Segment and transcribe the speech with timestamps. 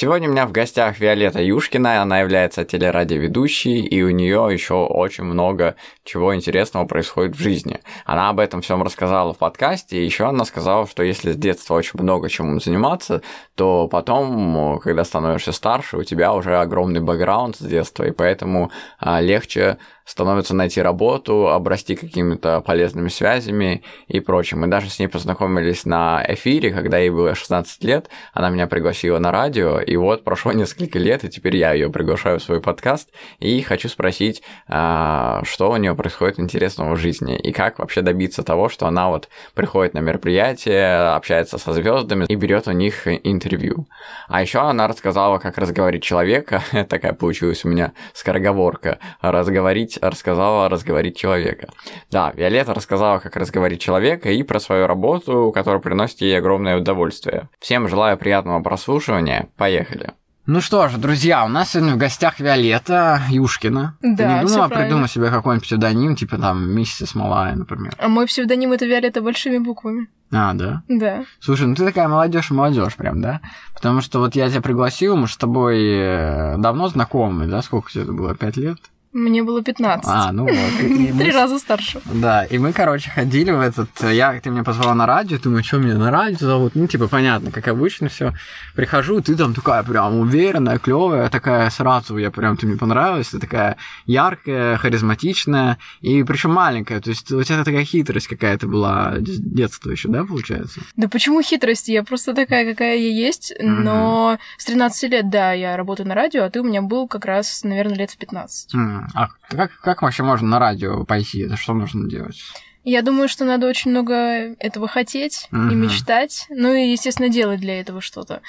[0.00, 5.24] Сегодня у меня в гостях Виолетта Юшкина, она является телерадиоведущей, и у нее еще очень
[5.24, 5.74] много
[6.04, 7.80] чего интересного происходит в жизни.
[8.04, 11.74] Она об этом всем рассказала в подкасте, и еще она сказала, что если с детства
[11.74, 13.22] очень много чему заниматься,
[13.56, 18.70] то потом, когда становишься старше, у тебя уже огромный бэкграунд с детства, и поэтому
[19.00, 19.78] а, легче
[20.08, 24.60] становится найти работу, обрасти какими-то полезными связями и прочим.
[24.60, 29.18] Мы даже с ней познакомились на эфире, когда ей было 16 лет, она меня пригласила
[29.18, 33.10] на радио, и вот прошло несколько лет, и теперь я ее приглашаю в свой подкаст,
[33.38, 38.42] и хочу спросить, а, что у нее происходит интересного в жизни, и как вообще добиться
[38.42, 43.86] того, что она вот приходит на мероприятие, общается со звездами и берет у них интервью.
[44.28, 51.16] А еще она рассказала, как разговорить человека, такая получилась у меня скороговорка, разговорить рассказала разговорить
[51.16, 51.68] человека.
[52.10, 57.48] Да, Виолетта рассказала, как разговорить человека и про свою работу, которая приносит ей огромное удовольствие.
[57.60, 59.48] Всем желаю приятного прослушивания.
[59.56, 60.12] Поехали.
[60.46, 63.98] Ну что же, друзья, у нас сегодня в гостях Виолетта Юшкина.
[64.00, 67.94] Да, Ты не думала придумать себе какой-нибудь псевдоним, типа там Миссис Малая, например?
[67.98, 70.08] А мой псевдоним это Виолетта большими буквами.
[70.32, 70.82] А, да?
[70.88, 71.24] Да.
[71.38, 73.42] Слушай, ну ты такая молодежь, молодежь прям, да?
[73.74, 77.60] Потому что вот я тебя пригласил, мы с тобой э, давно знакомы, да?
[77.60, 78.34] Сколько тебе это было?
[78.34, 78.78] Пять лет?
[79.12, 80.04] Мне было 15.
[80.08, 80.52] А, ну вот.
[80.82, 82.00] Мы Три раза старше.
[82.04, 83.88] Да, и мы, короче, ходили в этот...
[84.02, 86.74] Я, ты меня позвала на радио, думаю, что меня на радио зовут?
[86.74, 88.32] Ну, типа, понятно, как обычно все.
[88.74, 93.38] Прихожу, ты там такая прям уверенная, клевая, такая сразу, я прям, ты мне понравилась, ты
[93.38, 93.76] такая
[94.06, 99.90] яркая, харизматичная, и причем маленькая, то есть у тебя такая хитрость какая-то была с детства
[99.90, 100.80] еще, да, получается?
[100.96, 101.90] Да почему хитрости?
[101.92, 103.54] Я просто такая, какая я есть.
[103.60, 107.24] Но с 13 лет, да, я работаю на радио, а ты у меня был как
[107.24, 108.74] раз, наверное, лет в 15.
[108.74, 111.42] М, А как, как вообще можно на радио пойти?
[111.42, 112.38] Это что нужно делать?
[112.84, 114.14] Я думаю, что надо очень много
[114.58, 115.80] этого хотеть и Мгм.
[115.82, 118.40] мечтать, ну и, естественно, делать для этого что-то.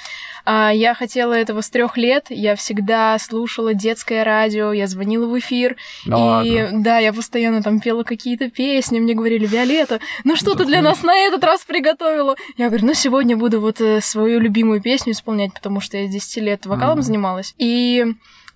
[0.46, 5.38] А я хотела этого с трех лет, я всегда слушала детское радио, я звонила в
[5.38, 5.76] эфир,
[6.06, 6.82] Да и ладно.
[6.82, 11.02] да, я постоянно там пела какие-то песни, мне говорили, Виолетта, ну что ты для нас
[11.02, 12.34] на этот раз приготовила?
[12.56, 16.10] Я говорю, ну сегодня буду вот э, свою любимую песню исполнять, потому что я с
[16.10, 17.02] 10 лет вокалом Мгм.
[17.02, 18.06] занималась, и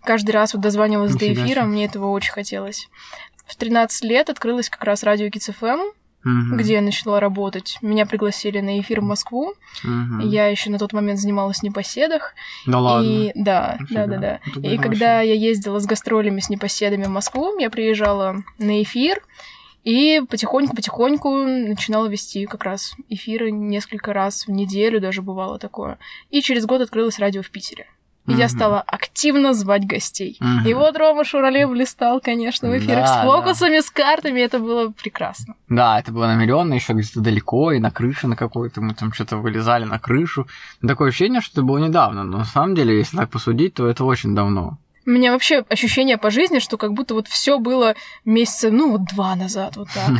[0.05, 1.65] каждый раз вот дозванивалась до эфира, себе.
[1.65, 2.89] мне этого очень хотелось.
[3.47, 5.93] В 13 лет открылась как раз радио Kids FM,
[6.23, 6.57] Мгм.
[6.57, 7.77] где я начала работать.
[7.83, 9.53] Меня пригласили на эфир в Москву.
[9.83, 10.21] Мгм.
[10.21, 12.33] Я еще на тот момент занималась в непоседах.
[12.67, 13.07] Да ладно.
[13.07, 14.07] И да, Нифига.
[14.07, 14.41] да, да, да.
[14.51, 19.23] Это И когда я ездила с гастролями с непоседами в Москву, я приезжала на эфир
[19.83, 25.99] и потихоньку-потихоньку начинала вести как раз эфиры несколько раз в неделю, даже бывало такое.
[26.31, 27.87] И через год открылось радио в Питере.
[28.27, 28.49] И я Мгм.
[28.49, 30.39] стала активно звать гостей.
[30.41, 30.67] Мгм.
[30.67, 34.41] И вот Рома Шурале блистал, конечно, в эфирах Да, с фокусами, с картами.
[34.41, 35.55] Это было прекрасно.
[35.69, 39.13] Да, это было на миллион, еще где-то далеко, и на крыше на какой-то, мы там
[39.13, 40.47] что-то вылезали на крышу.
[40.87, 44.05] Такое ощущение, что это было недавно, но на самом деле, если так посудить, то это
[44.05, 44.79] очень давно.
[45.07, 47.95] У меня вообще ощущение по жизни, что как будто вот все было
[48.25, 50.11] месяца, ну, вот два назад, вот так.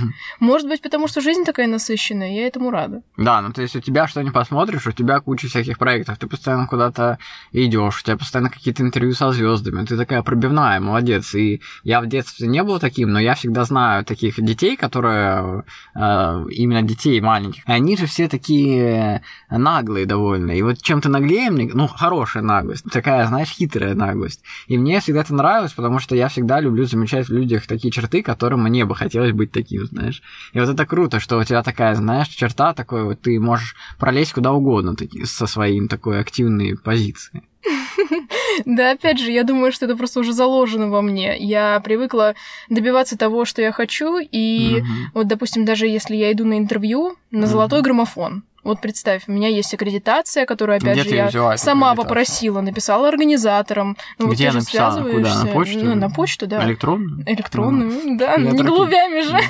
[0.41, 3.03] Может быть, потому что жизнь такая насыщенная, я этому рада.
[3.17, 6.27] Да, ну то есть у тебя что не посмотришь, у тебя куча всяких проектов, ты
[6.27, 7.19] постоянно куда-то
[7.53, 11.35] идешь, у тебя постоянно какие-то интервью со звездами, ты такая пробивная, молодец.
[11.35, 15.65] И я в детстве не был таким, но я всегда знаю таких детей, которые
[15.95, 17.67] э, именно детей маленьких.
[17.67, 20.53] И они же все такие наглые довольно.
[20.53, 24.43] И вот чем ты наглее, ну, хорошая наглость, такая, знаешь, хитрая наглость.
[24.75, 28.25] И мне всегда это нравилось, потому что я всегда люблю замечать в людях такие черты,
[28.25, 30.21] которым мне бы хотелось быть таким, знаешь.
[30.53, 34.33] И вот это круто, что у тебя такая, знаешь, черта такой, вот ты можешь пролезть
[34.33, 37.45] куда угодно таки, со своим такой активной позиции.
[38.67, 41.37] Да, опять же, я думаю, что это просто уже заложено во мне.
[41.39, 42.35] Я привыкла
[42.69, 44.83] добиваться того, что я хочу, и
[45.13, 49.49] вот, допустим, даже если я иду на интервью на золотой граммофон, вот представь, у меня
[49.49, 53.97] есть аккредитация, которую, опять Где же, я взяла сама попросила, написала организаторам.
[54.19, 55.03] Ну, вот Где ты же написала?
[55.03, 55.19] Куда?
[55.19, 55.55] На связываешься.
[55.55, 55.85] почту?
[55.85, 56.65] Ну, на почту, да.
[56.65, 57.23] Электронно?
[57.27, 59.39] Электронную, да, Я не голубями же.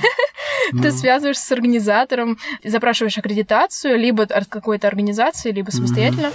[0.72, 0.82] Ну.
[0.82, 6.32] Ты связываешься с организатором, запрашиваешь аккредитацию либо от какой-то организации, либо самостоятельно.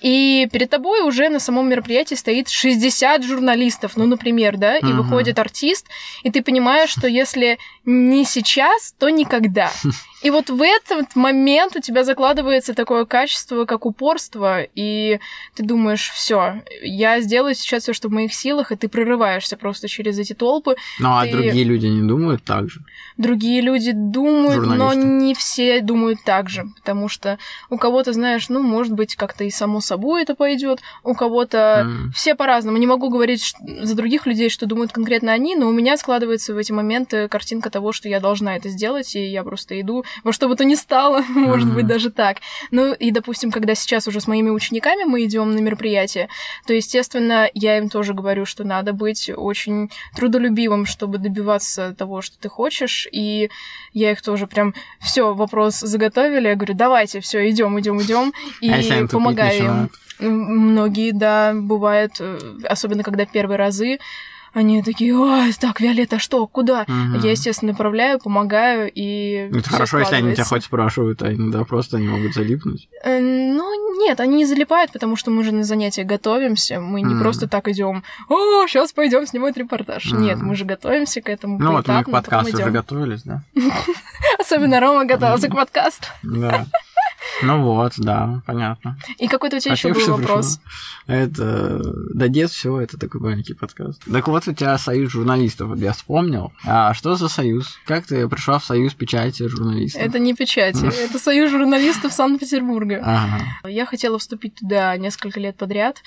[0.00, 4.96] И перед тобой уже на самом мероприятии стоит 60 журналистов, ну, например, да, и Мгм.
[5.02, 5.86] выходит артист,
[6.22, 9.70] и ты понимаешь, что если не сейчас, то никогда.
[10.22, 15.18] И вот в этот момент у тебя закладывается такое качество, как упорство, и
[15.56, 19.88] ты думаешь, все, я сделаю сейчас все, что в моих силах, и ты прорываешься просто
[19.88, 20.76] через эти толпы.
[20.98, 22.82] Ну, а Ты- другие люди не думают так же.
[23.16, 27.38] Другие люди думают, но не все думают так же, потому что
[27.70, 32.12] у кого-то, знаешь, ну, может быть, как-то и само собой это пойдет, у кого-то М.
[32.14, 32.78] все по-разному.
[32.78, 36.58] Не могу говорить за других людей, что думают конкретно они, но у меня складывается в
[36.58, 40.48] эти моменты картинка того, что я должна это сделать, и я просто иду во что
[40.48, 41.74] бы то ни стало, может Мгм.
[41.76, 42.36] быть, даже так.
[42.70, 46.28] Ну и, допустим, когда сейчас уже с моими учениками мы идем на мероприятие,
[46.66, 52.38] то, естественно, я им тоже говорю, что надо быть очень трудолюбивым, чтобы добиваться того, что
[52.38, 53.50] ты хочешь, и
[53.92, 58.70] я их тоже прям все вопрос заготовили, я говорю, давайте, все, идем, идем, идем, и
[58.70, 59.64] а если они тупить помогаю им.
[59.64, 59.92] начинают?
[60.20, 60.32] М,
[60.72, 62.38] Многие, да, бывает, э,
[62.68, 63.98] особенно когда первые разы,
[64.52, 66.84] они такие, ой, так, Виолетта, что, куда?
[66.88, 67.20] Мгм.
[67.20, 71.96] Я, естественно, направляю, помогаю, и Это хорошо, если они тебя хоть спрашивают, а иногда просто
[71.98, 72.88] они могут залипнуть.
[73.04, 76.80] Э, Ну, нет, они не залипают, потому что мы же на занятия готовимся.
[76.80, 80.12] Мы не просто так идем, о, сейчас пойдем снимать репортаж.
[80.12, 83.42] Нет, мы же готовимся к этому Ну вот мы к подкасту уже готовились, да?
[84.38, 86.06] Особенно Рома готовился к подкасту.
[86.22, 86.66] Да.
[87.42, 88.98] Ну вот, да, понятно.
[89.18, 90.60] И какой-то у тебя еще Спасибо, был вопрос.
[91.06, 91.82] Это...
[92.14, 94.02] Да все, это такой маленький подкаст.
[94.10, 96.52] Так вот, у тебя союз журналистов, вот я вспомнил.
[96.64, 97.78] А что за союз?
[97.86, 100.02] Как ты пришла в союз печати журналистов?
[100.02, 103.02] Это не печати, это Союз журналистов Санкт-Петербурга.
[103.04, 103.68] Ага.
[103.68, 106.02] Я хотела вступить туда несколько лет подряд,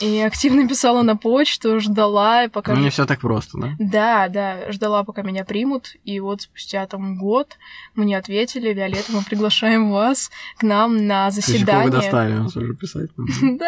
[0.00, 2.74] и активно писала на почту, ждала, пока...
[2.74, 3.70] Ну, не все так просто, да?
[3.78, 7.56] Да, да, ждала, пока меня примут, и вот спустя там год
[7.94, 11.90] мне ответили, Виолетта, мы приглашаем вас к нам на Ты заседание.
[11.90, 13.10] достали, нас уже писать.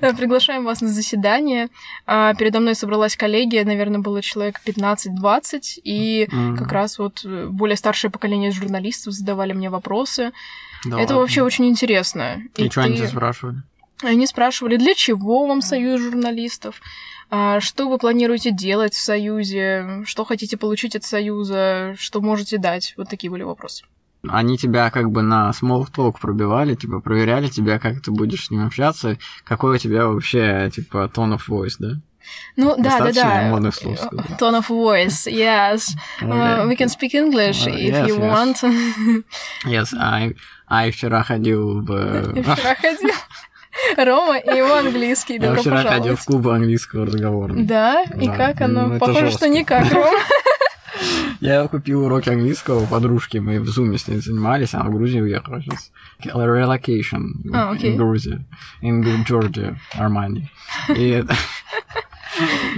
[0.00, 1.68] Да, приглашаем вас на заседание.
[2.06, 6.28] А, Передо мной собралась коллегия, наверное, было человек 15-20, и
[6.58, 10.32] как раз вот э, более старшее поколение журналистов задавали мне вопросы.
[10.84, 12.42] Это вообще очень интересно.
[12.56, 13.62] И, что они ты- тебя спрашивали?
[14.02, 16.80] Они спрашивали, для чего вам союз журналистов?
[17.30, 20.02] А, Что вы планируете делать в союзе?
[20.04, 21.94] Что хотите получить от союза?
[21.98, 22.94] Что можете дать?
[22.96, 23.84] Вот такие были вопросы.
[24.28, 28.50] Они тебя как бы на small talk пробивали, типа проверяли тебя, как ты будешь с
[28.50, 32.00] ним общаться, какой у тебя вообще, типа, tone of voice, да?
[32.56, 33.42] Ну, да, да, да.
[33.50, 34.26] модных слов сказать.
[34.40, 35.94] Tone of voice, yes.
[36.20, 38.62] Uh, we can speak English Uh, if yes, you yes.
[38.62, 39.24] want.
[39.64, 40.34] Yes, I,
[40.66, 42.42] I вчера ходил в...
[42.42, 43.10] Вчера ходил.
[43.96, 45.38] Рома и его английский.
[45.40, 47.54] Я вчера ходил в клуб английского разговора.
[47.56, 48.02] Да?
[48.02, 48.88] И как ну, оно?
[48.96, 49.38] это Похоже, жестко.
[49.38, 50.18] что никак, Рома.
[51.40, 55.24] Я купил уроки английского у подружки, мы в зуме с ней занимались, она в Грузию
[55.24, 55.92] уехала сейчас.
[56.24, 57.92] Relocation А, окей.
[57.92, 58.44] in Грузия,
[58.82, 60.50] in Georgia, Армани.
[60.96, 61.34] И это...
[61.34, 61.36] И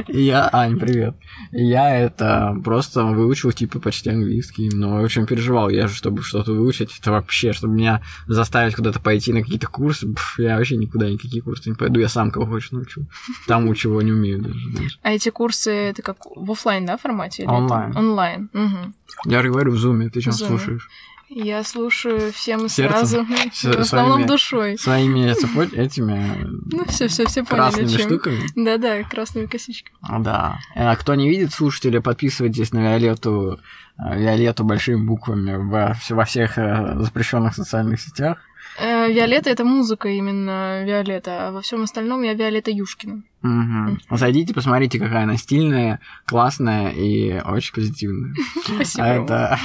[0.09, 1.17] я, Ань, привет.
[1.53, 5.69] Я это просто выучил, типа, почти английский, но очень переживал.
[5.69, 10.07] Я же, чтобы что-то выучить, это вообще, чтобы меня заставить куда-то пойти на какие-то курсы,
[10.13, 13.07] пф, я вообще никуда никакие курсы не пойду, я сам кого хочешь научу.
[13.47, 14.99] Тому, чего не умею даже, знаешь.
[15.03, 17.43] А эти курсы, это как в оффлайн, да, формате?
[17.43, 17.97] или это Онлайн.
[17.97, 18.51] Онлайн.
[18.53, 18.95] Мгм.
[19.25, 20.89] Я же говорю в зуме, ты чем слушаешь?
[21.31, 23.27] Я слушаю всем и сразу.
[23.53, 24.79] С- В основном своими- душой.
[24.79, 25.31] Своими
[25.77, 28.01] этими Ну, все, все, все поняли, красными чем.
[28.01, 28.41] штуками.
[28.57, 29.97] Да-да, красными косичками.
[30.21, 30.59] Да.
[30.75, 33.61] А кто не видит, слушатели, подписывайтесь на Виолетту,
[33.99, 38.39] э, Виолетту большими буквами во, во всех э, запрещенных социальных сетях.
[38.79, 43.23] Э, Виолетта это музыка именно Виолетта, а во всем остальном я Виолетта Юшкина.
[43.43, 44.01] Мгм.
[44.11, 48.35] Зайдите, посмотрите, какая она стильная, классная и очень позитивная.
[48.65, 49.05] Спасибо.
[49.05, 49.59] А это...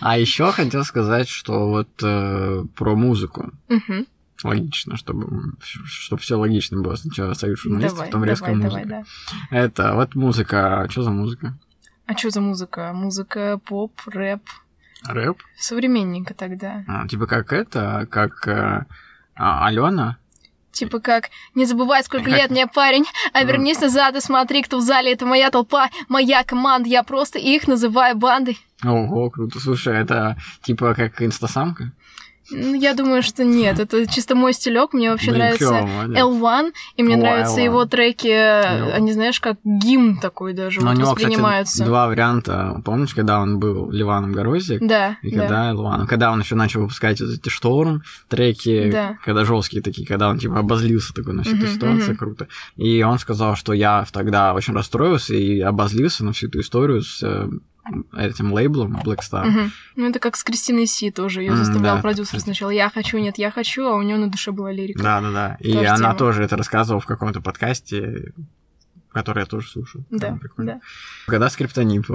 [0.00, 3.50] А еще хотел сказать, что вот э, про музыку.
[3.68, 4.06] Мгм.
[4.42, 6.96] Логично, чтобы, чтобы все логично было.
[6.96, 8.88] Сначала союз журналистов, Давай, потом резкая давай, музыка.
[8.88, 9.04] давай,
[9.50, 9.56] да.
[9.58, 10.86] Это вот музыка.
[10.90, 11.58] Что за музыка?
[12.06, 12.92] А что за музыка?
[12.92, 14.42] Музыка, поп, рэп.
[15.08, 15.42] Рэп?
[15.58, 16.84] Современненько тогда.
[16.88, 18.84] А, типа как это, как э,
[19.34, 20.18] а, Алена?
[20.72, 24.78] Типа как, не забывай, сколько Как- лет мне парень, а вернись назад и смотри, кто
[24.78, 28.58] в зале, это моя толпа, моя команда, я просто их называю бандой.
[28.82, 29.60] Ого, круто.
[29.60, 31.92] Слушай, это типа как инстасамка?
[32.50, 34.92] Ну, Я думаю, что нет, это чисто мой стилек.
[34.92, 36.18] Мне вообще Блин, нравится молодец.
[36.18, 37.64] L1, и мне О, нравятся L1.
[37.64, 38.92] его треки, Клёво.
[38.92, 41.84] они, знаешь, как гимн такой даже Но у вот него, кстати, воспринимаются.
[41.84, 42.82] два варианта.
[42.84, 44.80] Помнишь, когда он был Ливаном Горозик?
[44.86, 45.40] Да, И да.
[45.40, 46.06] когда Элваном.
[46.06, 49.18] Когда он еще начал выпускать вот эти шторм, треки, Да.
[49.24, 52.16] когда жесткие такие, когда он типа обозлился такой на всю эту Мгм, ситуацию, мгм.
[52.16, 52.48] круто.
[52.76, 57.22] И он сказал, что я тогда очень расстроился и обозлился на всю эту историю с
[57.22, 57.48] э,
[58.16, 59.44] этим лейблом Black Star.
[59.46, 59.72] Мгм.
[59.96, 61.40] Ну, это как с Кристиной Си тоже.
[61.42, 62.70] Ее М, заставлял да, продюсер сначала.
[62.70, 65.02] Я хочу, нет, я хочу, а у нее на душе была лирика.
[65.02, 65.56] Да, да, да.
[65.60, 66.14] И Тоже она тема.
[66.14, 68.32] тоже это рассказывала в каком-то подкасте,
[69.12, 70.04] который я тоже слушал.
[70.10, 70.72] Да, Там прикольно.
[70.74, 70.80] да.
[71.26, 72.06] Когда скриптонит,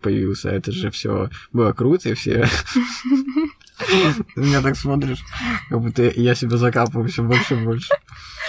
[0.00, 2.46] появился, это же все было круто, и все...
[4.34, 5.24] Ты меня так смотришь,
[5.68, 7.88] как будто я себя закапываю все больше и больше.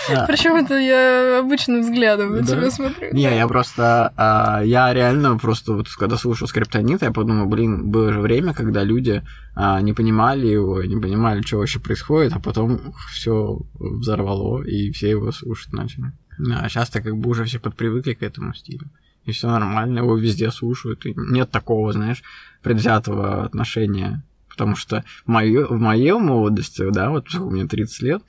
[0.10, 0.25] Да.
[0.28, 2.56] Причем это я обычным взглядом на Да?
[2.56, 3.13] тебя смотрю.
[3.13, 8.12] Не, я просто, а, я реально просто вот когда слушал скриптонит, я подумал, блин, было
[8.12, 9.24] же время, когда люди
[9.56, 15.10] а, не понимали его, не понимали, что вообще происходит, а потом все взорвало, и все
[15.12, 16.12] его слушать начали.
[16.54, 18.90] А сейчас-то как бы уже все подпривыкли к этому стилю.
[19.25, 21.06] И все нормально, его везде слушают.
[21.06, 22.24] И нет такого, знаешь,
[22.62, 24.24] предвзятого отношения.
[24.55, 28.22] Потому что в, моё, в моей молодости, да, вот сколько мне 30 лет,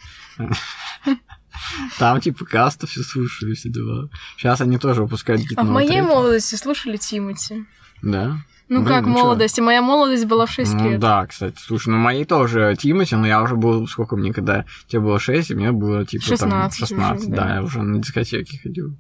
[1.99, 4.09] там типа каста все слушали, все дела.
[4.37, 6.03] Сейчас они тоже выпускают какие-то А в моей треки.
[6.03, 7.65] молодости слушали Тимати.
[8.03, 8.39] Да.
[8.69, 9.21] Ну Блин, как ну чё?
[9.25, 9.61] молодости?
[9.61, 11.01] Моя молодость была в 6 Ну лет.
[11.01, 15.01] да, кстати, слушай, ну моей тоже Тимати, но я уже был, сколько мне, когда тебе
[15.01, 17.37] было 6, и мне было типа там 16 уже, 16, да.
[17.37, 17.55] да.
[17.57, 18.97] я уже на дискотеке ходил.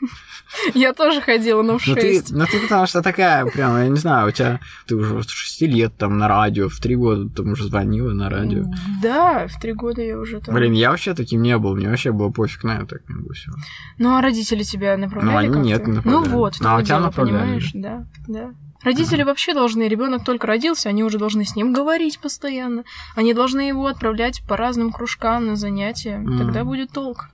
[0.74, 2.32] Я тоже ходила, но в Ну ты, 6.
[2.32, 5.62] ну ты потому что такая, прям, я не знаю, у тебя, ты уже с 6
[5.62, 8.64] лет там на радио, в 3 года там уже звонила на радио.
[9.02, 10.54] Да, в три года я уже там.
[10.54, 13.50] Блин, я вообще таким не был, мне вообще было пофиг на это, как бы все.
[13.98, 15.62] Ну, а родители тебя направляли Ну, они как-то?
[15.62, 16.28] нет, не Ну направляли.
[16.34, 17.70] вот, в Ну, а тебя направляли, понимаешь?
[17.74, 18.50] Да, да.
[18.82, 22.84] Родители вообще должны, ребенок только родился, они уже должны с ним говорить постоянно.
[23.16, 26.18] Они должны его отправлять по разным кружкам на занятия.
[26.18, 26.38] Мгм.
[26.38, 27.30] Тогда будет толк.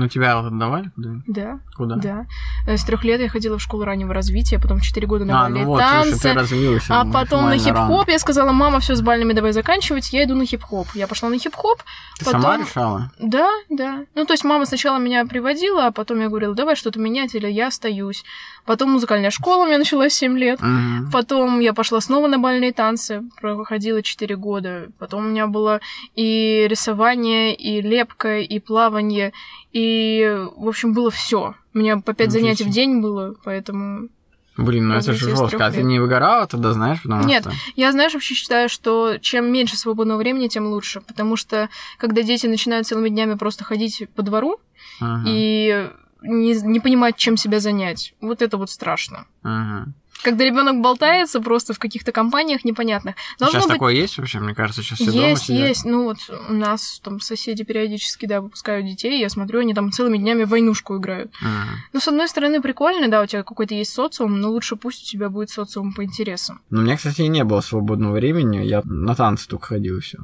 [0.00, 1.10] Ну тебя отдавали куда?
[1.26, 1.96] Да, Куда?
[1.96, 2.26] да.
[2.66, 5.48] Э, С трех лет я ходила в школу раннего развития, потом четыре года на А,
[5.50, 6.22] ну вот, слушай, танцы.
[6.22, 6.84] ты развилась.
[6.88, 10.46] А потом на хип-хоп я сказала, мама, все с бальными давай заканчивать, я иду на
[10.46, 10.88] хип-хоп.
[10.94, 11.82] Я пошла на хип-хоп,
[12.18, 13.10] Ты потом- сама решала?
[13.18, 14.04] да, да.
[14.14, 17.46] Ну, то есть мама сначала меня приводила, а потом я говорила, давай что-то менять, или
[17.50, 18.24] я остаюсь.
[18.66, 20.60] Потом музыкальная школа у меня началась в 7 лет.
[20.60, 21.10] Мгм.
[21.10, 24.88] Потом я пошла снова на бальные танцы, проходила 4 года.
[24.98, 25.80] Потом у меня было
[26.14, 29.32] и рисование, и лепка, и плавание,
[29.72, 31.54] и, в общем, было все.
[31.74, 34.08] У меня по 5 Ничего занятий в день было, поэтому...
[34.56, 35.64] Блин, ну это же жестко.
[35.64, 37.44] А ты не выгорала тогда, знаешь, потому Нет.
[37.44, 37.52] что...
[37.76, 41.00] Я, знаешь, вообще считаю, что чем меньше свободного времени, тем лучше.
[41.00, 44.58] Потому что, когда дети начинают целыми днями просто ходить по двору,
[45.00, 45.24] Мгм.
[45.26, 45.90] и
[46.22, 48.14] не, не понимать, чем себя занять.
[48.20, 49.26] Вот это вот страшно.
[49.42, 49.94] Мгм.
[50.22, 53.14] Когда ребенок болтается просто в каких-то компаниях непонятных.
[53.38, 54.38] Должно Сейчас быть такое есть вообще?
[54.38, 55.68] Мне кажется, сейчас все дома есть, сидят.
[55.68, 55.84] есть.
[55.86, 60.18] Ну вот у нас там соседи периодически, да, выпускают детей, я смотрю, они там целыми
[60.18, 61.32] днями в войнушку играют.
[61.40, 61.68] Мгм.
[61.94, 65.10] Ну, с одной стороны, прикольно, да, у тебя какой-то есть социум, но лучше пусть у
[65.10, 66.60] тебя будет социум по интересам.
[66.68, 68.58] Ну, у меня, кстати, и не было свободного времени.
[68.58, 70.18] Я на танцы только ходил и все.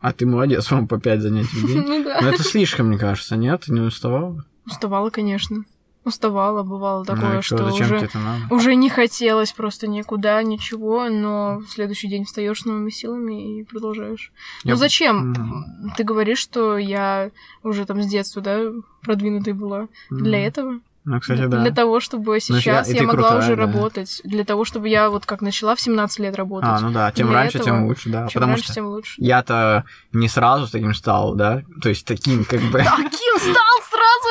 [0.00, 1.82] А ты молодец, вам по пять занятий в день.
[1.86, 2.20] Ну да.
[2.20, 3.62] Но это слишком, мне кажется, нет?
[3.66, 4.40] Ты не уставал?
[4.66, 5.64] Уставала, конечно.
[6.04, 8.10] Уставала, бывало Ну такое, и что тебе уже,
[8.50, 13.64] уже не хотелось просто никуда, ничего, но в следующий день встаешь с новыми силами и
[13.64, 14.32] продолжаешь.
[14.64, 15.30] Я- Ну зачем?
[15.30, 15.92] Мгм.
[15.96, 17.30] Ты говоришь, что я
[17.62, 18.62] уже там с детства, да,
[19.02, 19.86] продвинутой была.
[20.10, 20.48] Для Мгм.
[20.48, 20.80] этого?
[21.04, 21.60] Ну, кстати, да.
[21.62, 23.62] Для того, чтобы сейчас и я могла крутая, уже да.
[23.62, 24.20] работать.
[24.24, 26.68] Для того, чтобы я вот как начала в 17 лет работать.
[26.70, 28.28] А, ну да, тем Для раньше, тем этого- лучше, да.
[28.28, 29.14] Чем Потому раньше, что тем лучше.
[29.18, 31.62] я-то не сразу таким стал, да?
[31.80, 32.78] То есть таким, как бы...
[32.78, 33.81] Таким стал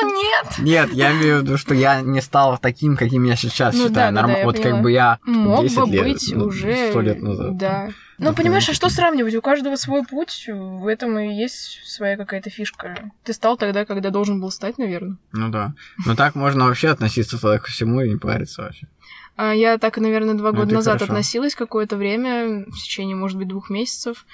[0.06, 0.58] нет!
[0.58, 4.12] Нет, я имею в виду, что я не стал таким, каким я сейчас Ну считаю.
[4.14, 4.70] да, да, да, Норм- я Вот поняла.
[4.72, 6.90] как бы я Мог 10 бы лет, быть ну, уже...
[6.90, 7.56] 100 лет назад.
[7.56, 7.88] Да.
[8.18, 8.44] Ну, Допустим.
[8.44, 9.34] понимаешь, а что сравнивать?
[9.34, 13.10] У каждого свой путь, в этом и есть своя какая-то фишка.
[13.24, 15.16] Ты стал тогда, когда должен был стать, наверное.
[15.32, 15.74] Ну да.
[16.06, 18.86] Но так можно вообще относиться ко всему и не париться вообще.
[19.34, 21.12] А я так, наверное, два Ну, года назад хорошо.
[21.14, 24.24] относилась какое-то время, в течение, может быть, двух месяцев.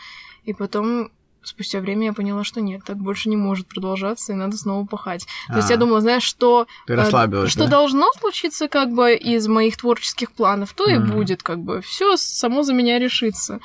[0.44, 1.10] И потом,
[1.48, 5.26] спустя время, я поняла, что нет, так больше не может продолжаться, и надо снова пахать.
[5.48, 7.70] То есть А, я думала, знаешь, что, Ты э, расслабилась, что да?
[7.70, 11.80] должно случиться как бы из моих творческих планов, то и будет как бы.
[11.82, 13.60] Все само за меня решится.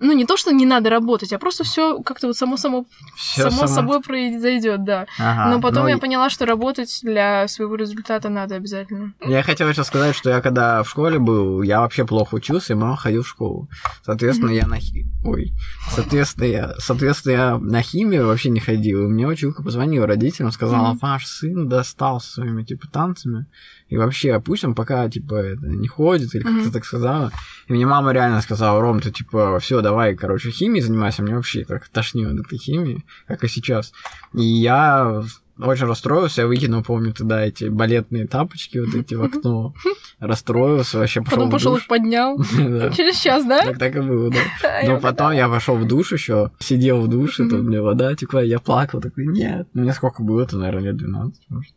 [0.00, 3.66] Ну, не то, что не надо работать, а просто все как-то вот само-само само само-
[3.66, 5.06] собой произойдет, да.
[5.18, 9.12] Но потом Ну, я поняла, что работать для своего результата надо обязательно.
[9.24, 12.76] Я хотел сейчас сказать, что я когда в школе был, я вообще плохо учился, и
[12.76, 13.68] мама ходил в школу.
[14.04, 14.78] Соответственно, я на.
[15.24, 15.52] Ой.
[15.90, 16.74] Соответственно, я...
[16.78, 19.04] Соответственно, я на химию вообще не ходил.
[19.04, 20.98] И мне училка позвонила родителям, сказала, Мгм.
[20.98, 23.46] ваш сын достал своими, типа, танцами.
[23.88, 27.32] И вообще, пусть он пока, типа, это, не ходит, или как-то так сказала.
[27.68, 31.22] И мне мама реально сказала, Ром, ты, типа, все, давай, короче, химией занимайся.
[31.22, 33.92] Мне вообще как тошнило от этой химии, как и сейчас.
[34.34, 35.22] И я
[35.58, 39.74] очень расстроился, я выкинул, помню, тогда эти балетные тапочки вот эти в окно.
[40.18, 42.38] Расстроился, вообще пошел Потом в пошел их поднял.
[42.94, 43.64] Через час, да?
[43.64, 44.38] Так так и было, да.
[44.86, 48.58] Но потом я пошел в душ еще, сидел в душе, тут мне вода текла, я
[48.58, 49.68] плакал, такой, нет.
[49.74, 51.74] Мне сколько было-то, наверное, лет 12, может.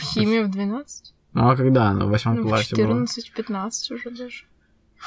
[0.00, 1.14] Химия в 12?
[1.34, 3.02] Ну, а когда она в восьмом Ну, в классе была?
[3.02, 4.44] 14-15 уже даже.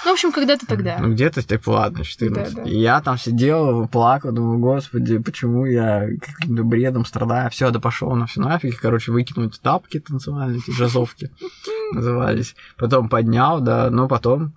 [0.06, 0.98] Ну, в общем, когда-то тогда.
[1.00, 2.54] Ну, где-то, так, ладно, 14.
[2.54, 2.70] Да, да.
[2.70, 7.50] И я там сидел, плакал, думаю, господи, почему я каким-то бредом страдаю.
[7.50, 8.80] Все, да пошел на все нафиг.
[8.80, 11.32] Короче, выкинуть тапки танцевальные, эти джазовки
[11.94, 12.56] назывались.
[12.78, 14.54] Потом поднял, да, но потом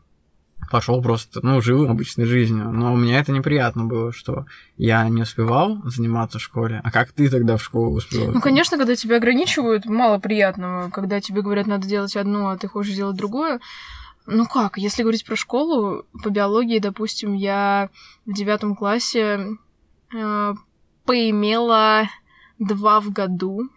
[0.70, 2.70] пошел просто, ну, жил обычной жизнью.
[2.70, 4.46] Но мне это неприятно было, что
[4.76, 6.80] я не успевал заниматься в школе.
[6.82, 8.32] А как ты тогда в школу успевал?
[8.32, 10.88] Ну, конечно, когда тебя ограничивают, мало приятного.
[10.90, 13.60] Когда тебе говорят, надо делать одно, а ты хочешь делать другое.
[14.26, 17.90] Ну как, если говорить про школу, по биологии, допустим, я
[18.26, 19.56] в девятом классе
[20.14, 20.54] э,
[21.04, 22.08] поимела
[22.58, 23.68] два в году.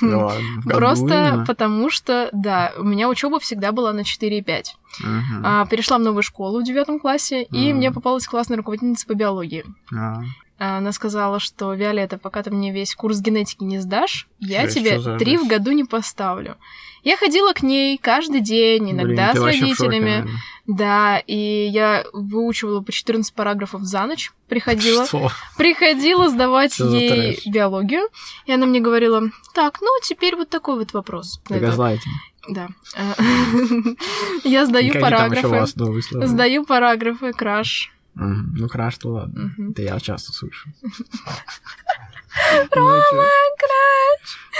[0.00, 0.30] Году
[0.64, 1.44] Просто именно?
[1.46, 4.64] потому что, да, у меня учеба всегда была на 4,5.
[5.00, 5.42] Мгм.
[5.44, 7.76] А, перешла в новую школу в девятом классе, и Мгм.
[7.76, 9.64] мне попалась классная руководительница по биологии.
[9.94, 10.22] А.
[10.58, 15.18] Она сказала, что Виолетта, пока ты мне весь курс генетики не сдашь, я Жесть, тебе
[15.18, 16.56] три в году не поставлю.
[17.04, 20.10] Я ходила к ней каждый день, иногда Блин, с шоке, родителями.
[20.10, 20.32] наверное.
[20.66, 25.30] да, и я выучивала по 14 параграфов за ночь, приходила, Что?
[25.56, 28.08] приходила сдавать Что ей биологию,
[28.46, 31.40] и она мне говорила, так, ну теперь вот такой вот вопрос.
[31.48, 32.14] Газлайтинг.
[32.48, 32.68] Да.
[32.96, 33.14] А,
[34.44, 35.66] Я сдаю параграфы.
[36.26, 37.92] Сдаю параграфы, краш.
[38.18, 39.52] Ну, краш-то ладно.
[39.70, 40.68] Это я часто слышу.
[42.72, 43.02] Рома,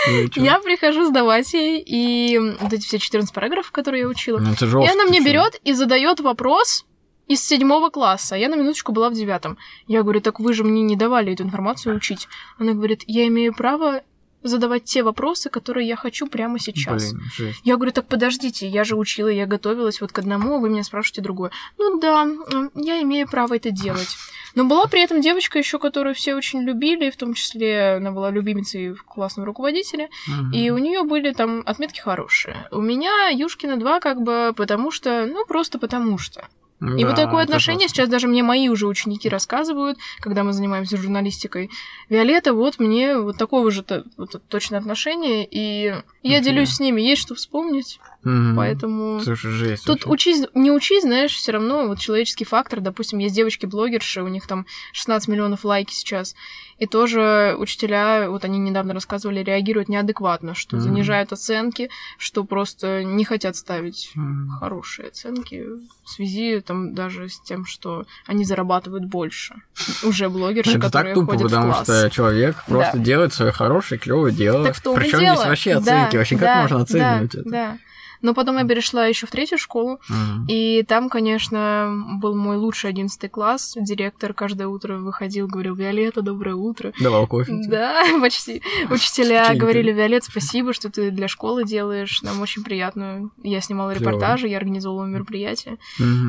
[0.07, 0.41] Ну и чё?
[0.41, 4.51] Я прихожу сдавать ей, и вот эти все 14 параграфов, которые я учила, Ну,
[4.83, 6.85] и она мне берет и задает вопрос
[7.27, 8.35] из седьмого класса.
[8.35, 9.57] Я на минуточку была в девятом.
[9.87, 12.27] Я говорю, так вы же мне не давали эту информацию учить.
[12.57, 14.01] Она говорит, я имею право
[14.43, 17.11] задавать те вопросы, которые я хочу прямо сейчас.
[17.11, 17.59] Блин, жесть.
[17.63, 20.83] Я говорю, так подождите, я же учила, я готовилась вот к одному, а вы меня
[20.83, 21.51] спрашиваете другое.
[21.77, 22.27] Ну да,
[22.75, 24.15] я имею право это делать.
[24.55, 28.31] Но была при этом девочка еще, которую все очень любили, в том числе она была
[28.31, 30.51] любимицей классного руководителя, Мгм.
[30.53, 32.67] и у нее были там отметки хорошие.
[32.71, 36.47] У меня Юшкина 2 как бы потому что, ну просто потому что.
[36.81, 37.97] И вот Да, такое отношение жестко.
[38.03, 41.69] сейчас даже мне мои уже ученики рассказывают, когда мы занимаемся журналистикой.
[42.07, 46.39] Виолетта, вот мне вот такого же то- вот, точно отношение, и я Нифига.
[46.39, 48.55] делюсь с ними, есть что вспомнить, Мгм.
[48.57, 49.21] поэтому...
[49.21, 49.85] Слушай, жесть.
[49.85, 50.09] Тут вообще.
[50.09, 52.81] учись, не учись, знаешь, все равно вот человеческий фактор.
[52.81, 56.35] Допустим, есть девочки-блогерши, у них там 16 миллионов лайки сейчас.
[56.79, 60.83] И тоже учителя, вот они недавно рассказывали, реагируют неадекватно, что Мгм.
[60.83, 64.49] занижают оценки, что просто не хотят ставить Мгм.
[64.59, 65.63] хорошие оценки
[66.03, 69.55] в связи там даже с тем, что они зарабатывают больше.
[70.03, 71.83] Уже блогерши, Это так которые тупо, ходят в потому класс.
[71.83, 73.03] что человек просто Да.
[73.03, 74.65] делает свое хорошее, клевое дело.
[74.65, 76.17] Так в том Причем здесь вообще Да, оценки.
[76.17, 77.49] вообще как да, можно оценивать да, это?
[77.49, 77.77] Да.
[78.21, 80.45] Но потом я перешла еще в третью школу, Мгм.
[80.47, 83.75] И там, конечно, был мой лучший одиннадцатый класс.
[83.79, 86.93] Директор каждое утро выходил, говорил, Виолетта, доброе утро.
[86.99, 87.53] Давал кофе.
[87.67, 88.61] Да, почти.
[88.89, 92.21] Учителя говорили, Виолет, спасибо, что ты для школы делаешь.
[92.21, 93.29] Нам очень приятно.
[93.43, 95.77] Я снимала репортажи, я организовывала мероприятия.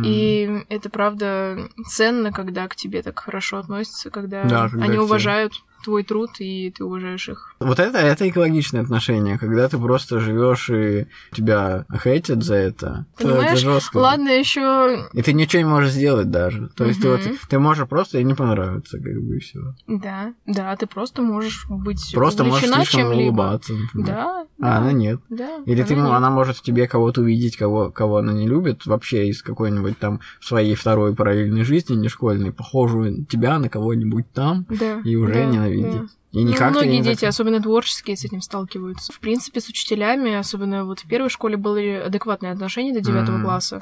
[0.05, 5.55] И это, правда, ценно, когда к тебе так хорошо относятся, когда, Да, когда они уважают
[5.83, 7.55] твой труд, и ты уважаешь их.
[7.61, 13.07] Вот это, это экологичное отношение, когда ты просто живешь и тебя хейтят за это.
[13.19, 13.53] Понимаешь?
[13.53, 13.99] Это жестко.
[13.99, 16.69] Ладно, еще И ты ничего не можешь сделать даже.
[16.77, 19.61] То есть ты, вот, ты можешь просто и не понравиться, как бы и все.
[19.87, 23.23] да, да, ты просто можешь быть Просто можешь слишком чем-либо.
[23.23, 24.07] улыбаться, например.
[24.07, 25.21] Да, А да, она нет.
[25.29, 25.59] да.
[25.67, 26.17] Или ты, она м- нет.
[26.17, 30.21] она может в тебе кого-то увидеть, кого, кого она не любит, вообще из какой-нибудь там
[30.41, 35.45] своей второй параллельной жизни, не школьной, похожую тебя на кого-нибудь там, Да, и уже да,
[35.77, 36.03] ненавидит.
[36.03, 36.09] да.
[36.39, 39.13] И Ну, никак ты многие не дети, особенно творческие, с этим сталкиваются.
[39.13, 43.45] В принципе, с учителями, особенно вот в первой школе были адекватные отношения до девятого Мгм.
[43.47, 43.81] класса.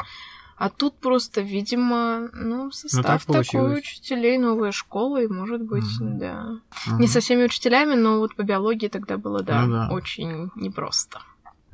[0.57, 6.19] А тут просто, видимо, ну, состав так такой учителей, новая школа, и, может быть, Мгм.
[6.19, 6.47] да.
[6.87, 6.99] Мгм.
[7.01, 9.89] Не со всеми учителями, но вот по биологии тогда было, да, Ну да.
[9.93, 11.21] очень непросто.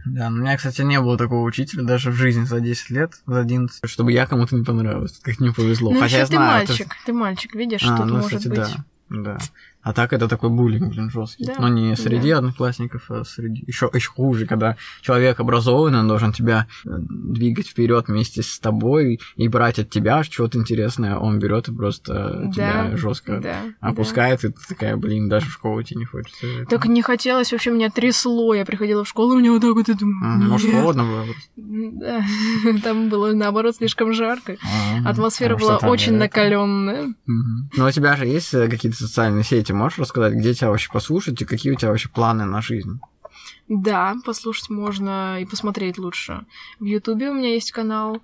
[0.06, 3.40] Да, у меня, кстати, не было такого учителя даже в жизни за 10 лет, за
[3.40, 5.22] 11, чтобы я кому-то не понравился.
[5.22, 5.92] Как не повезло.
[5.92, 8.58] ну, Хотя я ты знаю, мальчик, ты мальчик, видишь, А, что ну, может кстати, быть.
[8.58, 8.84] да.
[9.08, 9.38] Да.
[9.84, 11.44] А так это такой буллинг, блин, жесткий.
[11.44, 12.38] Да, Но не среди да.
[12.38, 13.62] одноклассников, а среди.
[13.66, 19.20] Еще, еще хуже, когда человек образованный, он должен тебя э, двигать вперед вместе с тобой
[19.36, 21.18] и брать от тебя что-то интересное.
[21.18, 25.52] Он берет и просто тебя Да, жестко Да, опускает, и ты такая, блин, даже в
[25.52, 26.46] школу идти не хочется.
[26.60, 26.64] да.
[26.64, 28.54] Так не хотелось, вообще меня трясло.
[28.54, 31.24] Я приходила в школу, у меня вот так вот, и думаю, М, Может, холодно было.
[31.56, 32.24] Да,
[32.82, 34.56] там было наоборот слишком жарко.
[34.62, 37.12] А, Атмосфера потому была очень накаленная.
[37.26, 41.40] Ну, у тебя же есть э, какие-то социальные сети, можешь рассказать, где тебя вообще послушать
[41.42, 43.00] и какие у тебя вообще планы на жизнь?
[43.68, 46.44] Да, послушать можно и посмотреть лучше.
[46.80, 48.22] В Ютубе у меня есть канал.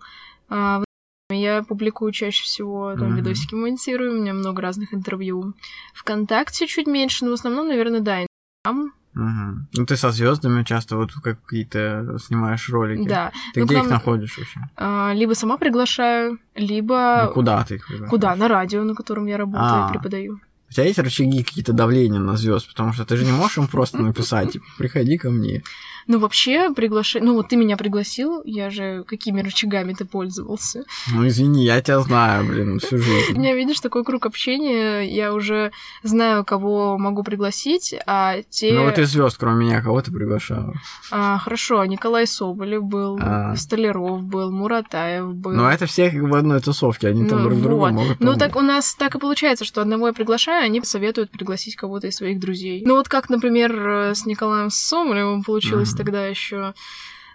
[0.49, 0.83] а,
[1.31, 3.17] я публикую чаще всего, там Мгм.
[3.19, 5.55] видосики монтирую, у меня много разных интервью.
[5.95, 8.93] Вконтакте чуть меньше, но в основном, наверное, да, Инстаграм.
[9.15, 9.69] Мгм.
[9.75, 13.09] Ну, ты со звездами часто вот какие-то снимаешь ролики.
[13.09, 13.31] Да.
[13.55, 14.61] Ты Ну, где их главное- находишь вообще?
[14.77, 17.25] А, либо сама приглашаю, либо...
[17.29, 18.11] Ну, куда ты их приглашаешь?
[18.11, 18.35] Куда?
[18.37, 19.89] На радио, на котором я работаю А.
[19.89, 20.41] и преподаю.
[20.71, 23.67] У тебя есть рычаги какие-то давления на звезд, потому что ты же не можешь им
[23.67, 25.65] просто написать, типа, приходи ко мне.
[26.11, 27.31] Ну, вообще, приглашение...
[27.31, 29.05] Ну, вот ты меня пригласил, я же...
[29.07, 30.83] Какими рычагами ты пользовался?
[31.15, 33.39] Ну, извини, я тебя знаю, блин, всю У жизнь.
[33.39, 35.71] меня, видишь, такой круг общения, я уже
[36.03, 38.73] знаю, кого могу пригласить, а те...
[38.73, 40.75] Ну, вот из звезд, кроме меня, кого ты приглашала?
[41.13, 43.55] А, хорошо, Николай Соболев был, А.
[43.55, 45.53] Столяров был, Муратаев был.
[45.53, 47.93] Ну, это все как в одной тусовке, они там Ну, друг друга вот.
[47.93, 51.77] могут Ну, так у нас так и получается, что одного я приглашаю, они советуют пригласить
[51.77, 52.83] кого-то из своих друзей.
[52.85, 56.00] Ну, вот как, например, э, с Николаем Соболевым получилось.
[56.01, 56.73] Тогда еще.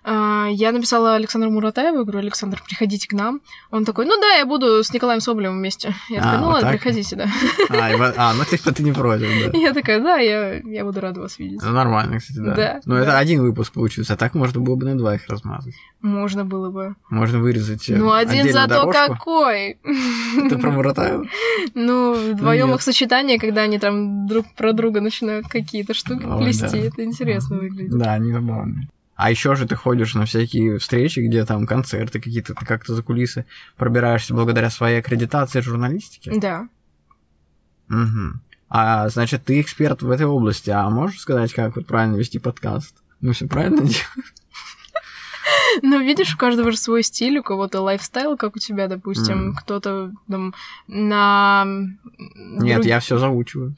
[0.05, 3.41] Я написала Александру Муратаеву, говорю, Александр, приходите к нам.
[3.71, 5.95] Он такой, ну да, я буду с Николаем Соболевым вместе.
[6.09, 6.79] Я А, такая, ну вот ладно, так?
[6.81, 7.27] приходите, да.
[7.69, 9.57] А, и а, ну типа ты не против, да.
[9.65, 11.61] Я такая, да, я, я буду рада вас видеть.
[11.63, 12.53] Ну, нормально, кстати, да.
[12.55, 13.17] Да, Но это да.
[13.17, 15.73] один выпуск получился, а так можно было бы на два их размазать.
[16.01, 16.95] Можно было бы.
[17.09, 19.13] Можно вырезать э, Ну, один зато дорожку.
[19.13, 19.77] какой!
[20.49, 21.25] Ты про Муратаева?
[21.73, 22.75] Ну, вдвоем нет.
[22.75, 26.87] их сочетание, когда они там друг про друга начинают какие-то штуки плести, да.
[26.87, 27.97] это интересно выглядит.
[27.97, 28.87] Да, они забавные.
[29.15, 33.01] А еще же ты ходишь на всякие встречи, где там концерты какие-то, ты как-то за
[33.01, 33.45] кулисы
[33.77, 36.37] пробираешься благодаря своей аккредитации журналистики.
[36.37, 36.67] Да.
[37.87, 38.41] Мгм.
[38.67, 40.69] А значит, ты эксперт в этой области.
[40.69, 42.95] А можешь сказать, как вот правильно вести подкаст?
[43.21, 44.23] Мы все правильно делаем?
[45.81, 49.55] Ну, видишь, у каждого же свой стиль, у кого-то лайфстайл, как у тебя, допустим, Мгм.
[49.55, 50.53] кто-то там
[50.87, 51.65] на...
[52.35, 53.75] Нет, я все заучиваю.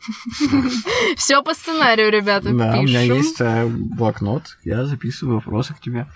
[1.16, 6.06] Все по сценарию, ребята, Да, у меня есть э, блокнот, я записываю вопросы к тебе.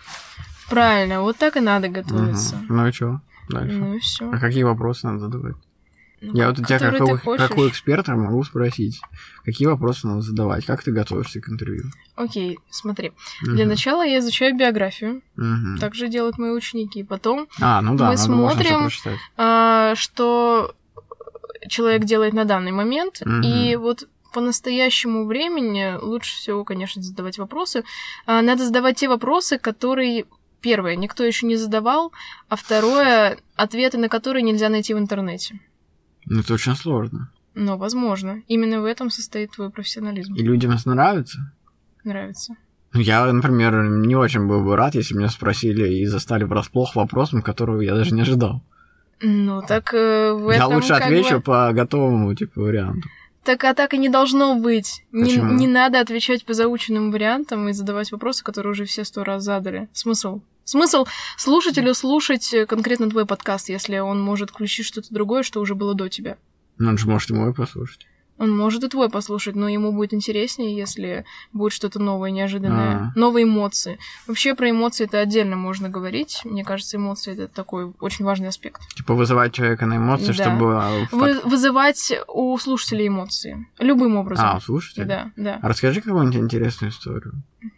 [0.69, 2.65] Правильно, вот так и надо готовиться.
[2.69, 3.21] Ну и что?
[3.49, 3.77] Дальше.
[3.79, 4.31] Ну и все.
[4.31, 5.57] А какие вопросы надо задавать?
[6.33, 7.49] Я вот у тебя, как, Который у, ты хочешь.
[7.49, 8.99] как у эксперта, могу спросить,
[9.45, 11.85] какие вопросы надо задавать, как ты готовишься к интервью?
[12.17, 13.13] Окей, смотри.
[13.43, 13.69] Для Мгм.
[13.69, 15.79] начала я изучаю биографию, Мгм.
[15.79, 17.03] так же делают мои ученики.
[17.05, 18.89] Потом А, ну да, мы смотрим,
[19.37, 20.75] а, что
[21.69, 23.23] человек делает на данный момент.
[23.25, 23.43] Мгм.
[23.43, 27.85] И вот по настоящему времени лучше всего, конечно, задавать вопросы.
[28.27, 30.25] А, Надо задавать те вопросы, которые
[30.61, 32.13] первое, никто еще не задавал,
[32.49, 35.61] а второе, ответы на которые нельзя найти в интернете.
[36.27, 37.31] Ну, это очень сложно.
[37.55, 38.43] Но возможно.
[38.49, 40.35] Именно в этом состоит твой профессионализм.
[40.35, 41.53] И людям это нравится?
[42.03, 42.57] Нравится.
[42.93, 47.43] Ну, я, например, не очень был бы рад, если меня спросили и застали врасплох вопросом,
[47.43, 48.63] которого я даже не ожидал.
[49.27, 53.09] Ну, так э, в я этом лучше как отвечу бы- по готовому, типа, варианту.
[53.43, 55.03] Так, а так и не должно быть.
[55.13, 55.53] Не, Почему?
[55.55, 59.89] не надо отвечать по заученным вариантам и задавать вопросы, которые уже все сто раз задали.
[59.93, 60.41] Смысл?
[60.65, 61.07] Смысл
[61.37, 65.95] слушателю слушать э, конкретно твой подкаст, если он может включить что-то другое, что уже было
[65.95, 66.37] до тебя.
[66.79, 68.07] Ну, он же может и мой послушать.
[68.39, 73.19] Он может и твой послушать, но ему будет интереснее, если будет что-то новое, неожиданное, А.
[73.19, 73.99] новые эмоции.
[74.27, 76.41] Вообще про эмоции это отдельно можно говорить.
[76.45, 78.81] Мне кажется, эмоции это такой очень важный аспект.
[78.97, 80.33] Типа, вызывать человека на эмоции, Да.
[80.33, 80.77] чтобы...
[80.83, 83.67] а, Вы- вызывать у слушателей эмоции.
[83.79, 84.47] Любым образом.
[84.47, 85.05] А, слушайте.
[85.05, 85.59] Да, да.
[85.63, 87.35] А расскажи какую-нибудь интересную историю.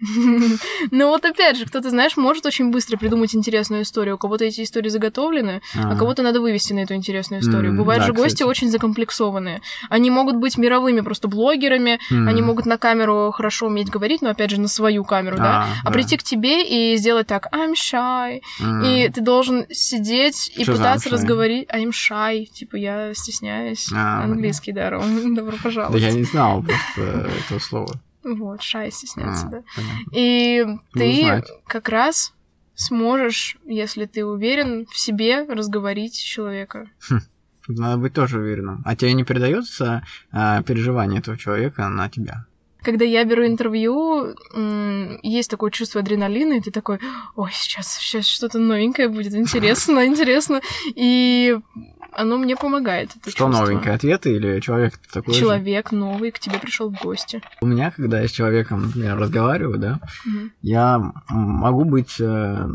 [0.90, 4.14] Ну вот опять же, кто-то, знаешь, может очень быстро придумать интересную историю.
[4.16, 7.76] У кого-то эти истории заготовлены, а кого-то надо вывести на эту интересную историю.
[7.76, 9.60] Бывают же гости очень закомплексованные.
[9.88, 12.28] Они могут быть мировыми просто блогерами, М.
[12.28, 15.62] они могут на камеру хорошо уметь говорить, но опять же на свою камеру, да?
[15.62, 15.90] А, А да.
[15.90, 18.82] прийти к тебе и сделать так, I'm shy, М.
[18.82, 23.90] и ты должен сидеть и Что пытаться разговорить, I'm shy, типа я стесняюсь.
[23.92, 26.02] А, Английский, да, Ром, добро Да пожаловать.
[26.02, 27.92] я не знал просто этого слова.
[28.24, 29.62] Вот, shy, стесняться, А, да.
[29.74, 30.10] понятно.
[30.12, 31.48] И ты узнать.
[31.66, 32.32] как раз
[32.74, 36.90] сможешь, если ты уверен в себе, разговорить человека.
[37.68, 38.82] Надо быть тоже уверенным.
[38.84, 40.02] А тебе не передается
[40.32, 42.46] а, переживание этого человека на тебя?
[42.82, 44.36] Когда я беру интервью,
[45.22, 47.00] есть такое чувство адреналина, и ты такой,
[47.34, 50.60] ой, сейчас, сейчас что-то новенькое будет, интересно, интересно.
[50.94, 51.58] И
[52.14, 53.10] оно мне помогает.
[53.16, 53.48] это Что чувство.
[53.48, 53.94] новенькое?
[53.94, 55.40] Ответы или человек такой же?
[55.40, 57.42] Человек новый к тебе пришел в гости.
[57.60, 60.52] У меня, когда я с человеком, например, разговариваю, да, Мгм.
[60.62, 62.68] я могу быть э,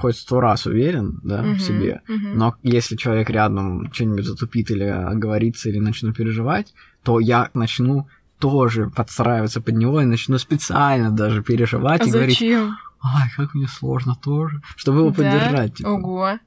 [0.00, 1.54] хоть сто раз уверен, да, Мгм.
[1.56, 2.38] в себе, Мгм.
[2.38, 8.08] но если человек рядом что-нибудь затупит или оговорится, или начну переживать, то я начну
[8.38, 12.76] тоже подстраиваться под него и начну специально даже переживать А и говорить, зачем?
[13.02, 15.14] ай, как мне сложно тоже, чтобы его Да?
[15.16, 15.76] поддержать.
[15.76, 15.88] типа.
[15.88, 16.38] Ого.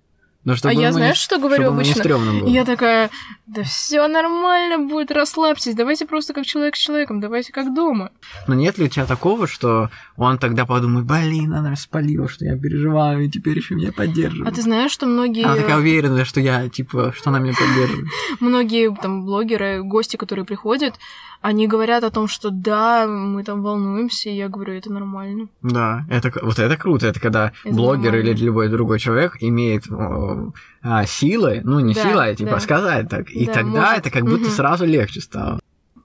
[0.47, 2.17] Но чтобы а я ему не- знаешь, что говорю чтобы не обычно?
[2.17, 2.47] было.
[2.47, 3.09] Я такая,
[3.47, 8.11] да все нормально будет, расслабьтесь, давайте просто как человек с человеком, давайте как дома.
[8.47, 12.57] Но нет ли у тебя такого, что он тогда подумает, блин, она спалила, что я
[12.57, 14.49] переживаю, и теперь еще меня поддерживает.
[14.49, 18.07] А ты знаешь, что многие, Она такая уверенная, что я, типа, что она меня поддерживает.
[18.39, 20.93] многие там блогеры, гости, которые приходят,
[21.41, 25.47] они говорят о том, что да, мы там волнуемся, и я говорю, это нормально.
[25.61, 27.07] Да, это, вот это круто.
[27.07, 28.29] Это когда Это блогер нормально.
[28.29, 30.45] или любой другой человек имеет э,
[30.81, 32.59] а, силы, ну не Да, силы, а типа да.
[32.59, 33.29] сказать так.
[33.29, 33.97] И Да, тогда может.
[33.99, 34.51] это как будто Мгм.
[34.51, 35.59] сразу легче стало.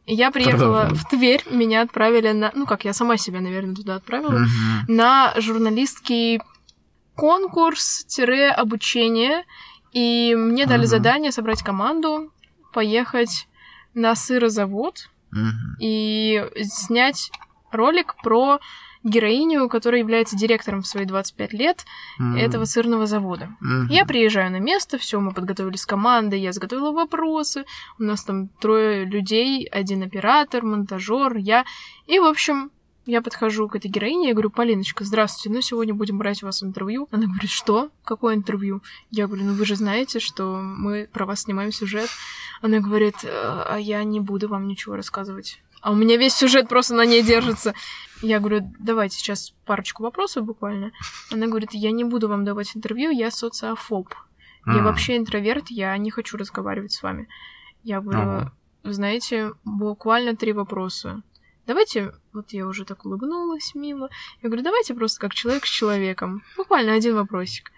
[0.05, 0.99] Я приехала Продолжай.
[0.99, 2.51] в Тверь, меня отправили на...
[2.55, 4.33] Ну как, я сама себя, наверное, туда отправила.
[4.33, 4.49] Мгм.
[4.89, 6.41] на журналистский
[7.15, 9.45] конкурс-обучение.
[9.93, 10.87] И мне дали Ага.
[10.89, 12.31] задание собрать команду,
[12.73, 13.47] поехать
[13.95, 15.77] на сырозавод Мгм.
[15.81, 17.31] и снять
[17.71, 18.61] ролик про
[19.05, 21.85] героиню, которая является директором в свои 25 лет
[22.19, 22.37] Мгм.
[22.37, 23.49] этого сырного завода.
[23.61, 23.89] Мгм.
[23.89, 27.65] Я приезжаю на место, все, мы подготовили с командой, я заготовила вопросы,
[27.99, 31.65] у нас там трое людей, один оператор, монтажер, я.
[32.07, 32.71] И, в общем,
[33.07, 36.63] я подхожу к этой героине, я говорю, Полиночка, здравствуйте, ну сегодня будем брать у вас
[36.63, 37.09] интервью.
[37.11, 37.91] Она говорит, что?
[38.05, 38.83] Какое интервью?
[39.11, 42.09] Я говорю, ну вы же знаете, что мы про вас снимаем сюжет.
[42.61, 45.61] Она говорит, «Э, а я не буду вам ничего рассказывать.
[45.81, 47.75] А у меня весь сюжет просто на ней держится.
[48.23, 50.93] Я говорю, давайте сейчас парочку вопросов буквально.
[51.33, 54.15] Она говорит, я не буду вам давать интервью, я социофоб.
[54.65, 54.85] Я М.
[54.85, 57.27] вообще интроверт, я не хочу разговаривать с вами.
[57.83, 58.51] Я говорю,
[58.85, 61.23] вы знаете, буквально три вопроса.
[61.67, 64.11] Давайте, вот я уже так улыбнулась мило.
[64.43, 66.43] Я говорю, давайте просто как человек с человеком.
[66.57, 67.71] Буквально один вопросик.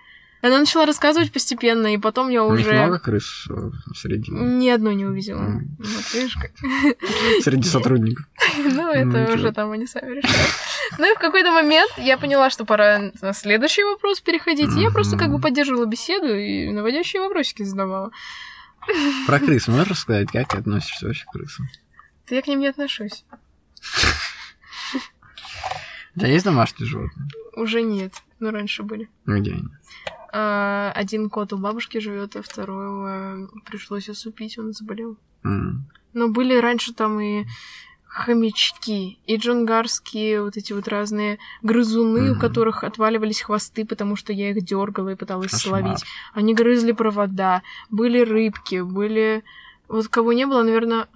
[0.45, 4.69] Она начала рассказывать постепенно, и потом я У них уже много крыс э, среди, ни
[4.69, 5.41] одной не увидела.
[5.41, 5.75] М.
[5.79, 6.51] Вот, видишь, как.
[7.43, 8.27] среди сотрудников.
[8.59, 9.35] Ну, это ничего.
[9.35, 10.51] уже там они сами решают.
[10.99, 14.75] Ну и в какой-то момент я поняла, что пора на следующий вопрос переходить.
[14.77, 18.11] Я просто как бы поддерживала беседу и наводящие вопросики задавала.
[19.27, 21.69] Про крыс можешь рассказать, как ты относишься вообще к крысам?
[22.29, 23.25] Да я к ним не отношусь.
[26.17, 27.29] Тебя есть домашние животные?
[27.57, 28.15] Уже нет.
[28.39, 29.09] Но раньше были.
[29.27, 29.69] Где они?
[30.33, 35.17] А, один кот у бабушки живет, а второго пришлось усыпить, он заболел.
[35.43, 37.45] Но были раньше там и
[38.15, 44.51] хомячки, и джунгарские вот эти вот разные грызуны, у которых отваливались хвосты, потому что я
[44.51, 45.83] их дергала и пыталась Кошмар.
[45.83, 46.05] словить.
[46.33, 49.43] Они грызли провода, были рыбки, были...
[49.89, 51.09] Вот кого не было, наверное,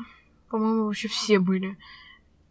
[0.50, 1.78] по-моему, вообще все были.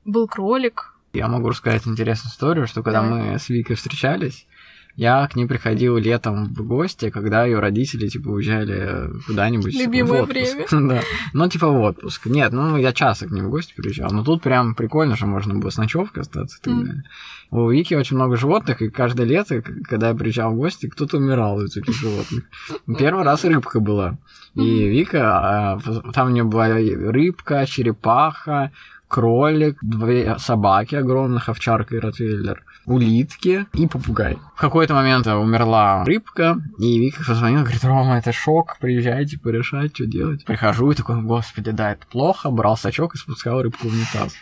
[0.08, 0.94] Был кролик.
[1.12, 3.32] Я могу рассказать интересную историю, что когда Давай.
[3.32, 4.48] мы с Викой встречались,
[4.96, 10.24] я к ней приходил летом в гости, когда ее родители, типа, уезжали куда-нибудь Любимое в
[10.24, 10.72] отпуск.
[10.72, 10.90] время.
[10.96, 11.02] да.
[11.34, 12.26] Ну, типа, в отпуск.
[12.26, 14.10] Нет, ну, я часто к ним в гости приезжал.
[14.12, 17.04] Но тут прям прикольно, что можно было с ночевкой остаться и так далее.
[17.52, 21.62] У Вики очень много животных, и каждое лето, когда я приезжал в гости, кто-то умирал
[21.62, 22.46] из этих животных.
[22.98, 24.18] Первый раз рыбка была.
[24.56, 24.88] И.
[24.88, 25.80] Вика, а,
[26.14, 28.72] там у нее была рыбка, черепаха,
[29.08, 34.38] кролик, две собаки огромных, овчарка и ротвейлер, улитки и попугай.
[34.56, 40.06] В какой-то момент умерла рыбка, и Вика позвонила, говорит, Рома, это шок, приезжайте порешать, что
[40.06, 40.46] делать.
[40.46, 44.34] Прихожу и такой, господи, да, это плохо, брал сачок и спускал рыбку в унитаз.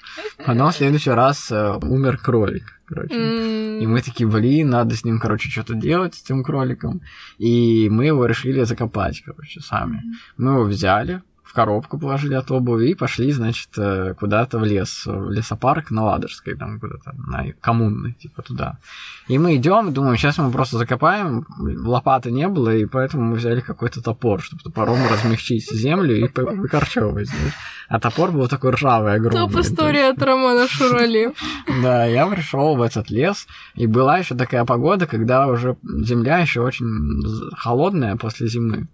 [0.46, 3.14] Потом в следующий раз э, умер кролик, короче.
[3.16, 7.02] М, И мы такие, блин, надо с ним, короче, что-то делать, с этим кроликом.
[7.38, 10.02] И мы его решили закопать, короче, сами.
[10.38, 11.22] Мы его взяли,
[11.56, 16.56] коробку положили от обуви и пошли, значит, э, куда-то в лес, в лесопарк на Ладожской,
[16.56, 18.78] там куда-то, на коммунный, типа туда.
[19.30, 23.62] И мы идем, думаем, сейчас мы просто закопаем, лопаты не было, и поэтому мы взяли
[23.62, 27.30] какой-то топор, чтобы топором размягчить землю и выкорчевывать.
[27.88, 29.52] А топор был такой ржавый, огромный.
[29.52, 31.34] Топ история от Романа Шурали.
[31.84, 36.62] Да, я пришел в этот лес, и была еще такая погода, когда уже земля еще
[36.62, 37.24] очень
[37.56, 38.88] холодная после зимы.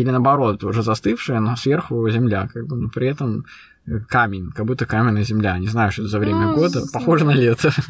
[0.00, 3.44] Или наоборот, уже застывшая, но сверху земля, как бы, но при этом
[4.08, 5.58] камень, как будто каменная земля.
[5.58, 6.80] Не знаю, что это за время Ну, года.
[6.80, 7.70] з- Похоже на лето.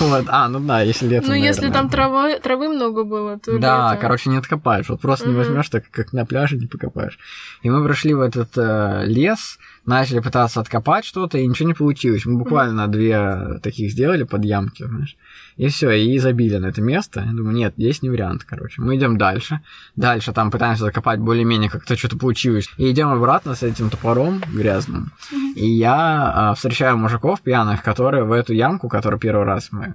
[0.00, 1.26] Вот, а, ну да, если лето.
[1.28, 4.00] Ну, если там травы много было, то Да, лето.
[4.00, 4.88] короче, не откопаешь.
[4.88, 7.18] Вот просто не возьмешь так, как на пляже, не покопаешь.
[7.62, 12.26] И мы прошли в этот э, лес, начали пытаться откопать что-то, и ничего не получилось.
[12.26, 15.16] Мы буквально две таких сделали под ямки, знаешь.
[15.56, 17.20] И все, и забили на это место.
[17.20, 18.80] Я думаю, нет, здесь не вариант, короче.
[18.80, 19.60] Мы идем дальше.
[19.96, 22.68] Дальше там пытаемся закопать более-менее, как-то что-то получилось.
[22.76, 25.12] И идем обратно с этим топором грязным.
[25.56, 29.94] И я а, встречаю мужиков пьяных, которые в эту ямку, которую первый раз мы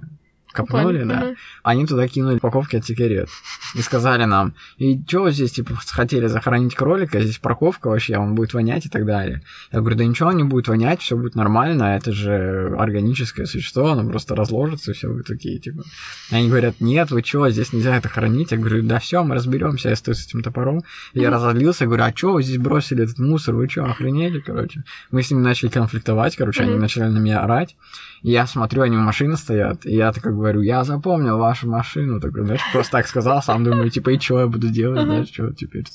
[0.56, 3.28] копнули, да, они туда кинули упаковки от сигарет.
[3.74, 8.34] И сказали нам, и что вы здесь, типа, хотели захоронить кролика, здесь парковка вообще, он
[8.34, 9.42] будет вонять и так далее.
[9.72, 13.90] Я говорю, да ничего он не будет вонять, все будет нормально, это же органическое существо,
[13.90, 15.82] оно просто разложится, и все вы такие, типа.
[16.30, 18.52] И они говорят, нет, вы что, здесь нельзя это хоронить.
[18.52, 20.82] Я говорю, да все, мы разберемся, я стою с этим топором.
[21.12, 24.84] И я разозлился, говорю, а что вы здесь бросили этот мусор, вы что, охренели, короче.
[25.10, 27.76] Мы с ними начали конфликтовать, короче, они начали на меня орать.
[28.22, 32.20] И я смотрю, они у машины стоят, и я такой говорю, я запомнил вашу машину.
[32.20, 35.52] Такой, знаешь, просто так сказал, сам думаю, типа, и что я буду делать, знаешь, что
[35.52, 35.86] теперь?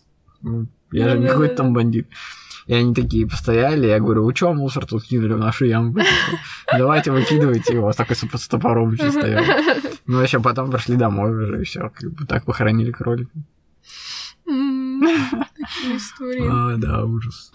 [0.42, 2.08] Ну, Я же не какой-то там бандит.
[2.68, 5.96] И они такие постояли, я говорю, вы что мусор тут кинули в нашу яму?
[6.72, 7.92] Давайте выкидывайте его.
[7.92, 9.44] Такой с топором еще стоял.
[10.08, 13.32] Ну, вообще потом пошли домой уже, и все, как бы так похоронили кролика.
[14.46, 16.48] Такие истории.
[16.50, 17.52] А, да, ужас.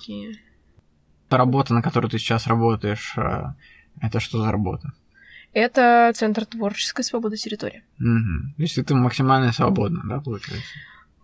[1.29, 3.57] Работа, на которой ты сейчас работаешь, а,
[4.01, 4.93] это что за работа?
[5.57, 7.83] Это Центр творческой свободы территории.
[7.99, 8.53] Мгм.
[8.59, 10.69] То есть ты максимально свободна, да, получается?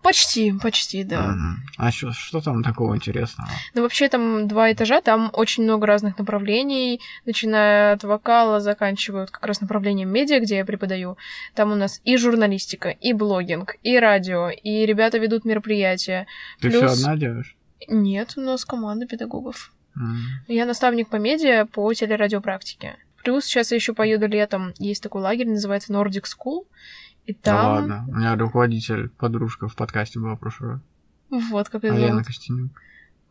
[0.03, 1.21] Почти, почти, да.
[1.21, 1.57] Мгм.
[1.77, 3.51] А что, что там такого интересного?
[3.75, 9.45] Ну, вообще, там два этажа, там очень много разных направлений, начиная от вокала, заканчивая как
[9.45, 11.19] раз направлением медиа, где я преподаю.
[11.55, 16.27] Там у нас и журналистика, и блогинг, и радио, и ребята ведут мероприятия.
[16.59, 17.55] Ты Плюс- все одна делаешь?
[17.87, 19.73] Нет, у нас команда педагогов.
[19.95, 20.17] М.
[20.49, 22.97] Я наставник по медиа по телерадиопрактике.
[23.25, 24.73] Плюс сейчас я еще поеду летом.
[24.79, 26.67] Есть такой лагерь, называется Nordic School.
[27.27, 27.67] И Да там...
[27.77, 28.05] ладно.
[28.09, 30.81] У меня руководитель, подружка в подкасте была в прошлый раз.
[31.51, 32.23] Вот как ее Алена.
[32.25, 32.73] Костенюк.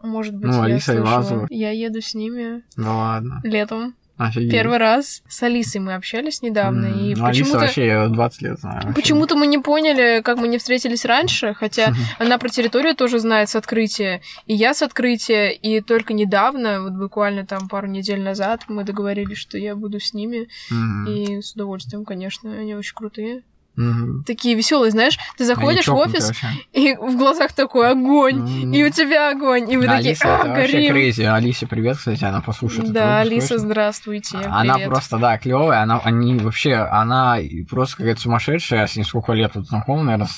[0.01, 1.05] Может быть, Ну, я Алиса слышала.
[1.05, 1.47] Ивазова.
[1.49, 3.41] Я еду с ними Да ладно.
[3.43, 3.95] летом.
[4.27, 4.51] Офигеть.
[4.51, 5.21] Первый раз.
[5.27, 6.99] С Алисой мы общались недавно, М.
[6.99, 8.93] и Ну, Алиса вообще, я её 20 лет знаю.
[8.93, 13.49] Почему-то мы не поняли, как мы не встретились раньше, хотя она про территорию тоже знает
[13.49, 18.63] с открытия, и я с открытия, и только недавно, вот буквально там пару недель назад,
[18.67, 21.05] мы договорились, что я буду с ними, Мгм.
[21.07, 23.41] и с удовольствием, конечно, они очень крутые.
[23.81, 24.23] Мгм.
[24.25, 26.47] Такие веселые, знаешь, ты заходишь в офис, вообще.
[26.73, 28.73] и в глазах такой огонь, М.
[28.73, 30.91] и у тебя огонь, и вы такие, Алиса, а, это вообще горим.
[30.93, 31.21] crazy.
[31.23, 32.91] Алисе привет, кстати, она послушает.
[32.91, 33.57] Да, Алиса, точно.
[33.59, 34.89] здравствуйте, Она привет.
[34.89, 35.81] просто, да, клевая.
[35.81, 37.37] Она, они вообще, она
[37.69, 38.81] просто какая-то сумасшедшая.
[38.81, 40.29] Я с ней сколько лет вот знаком, наверное,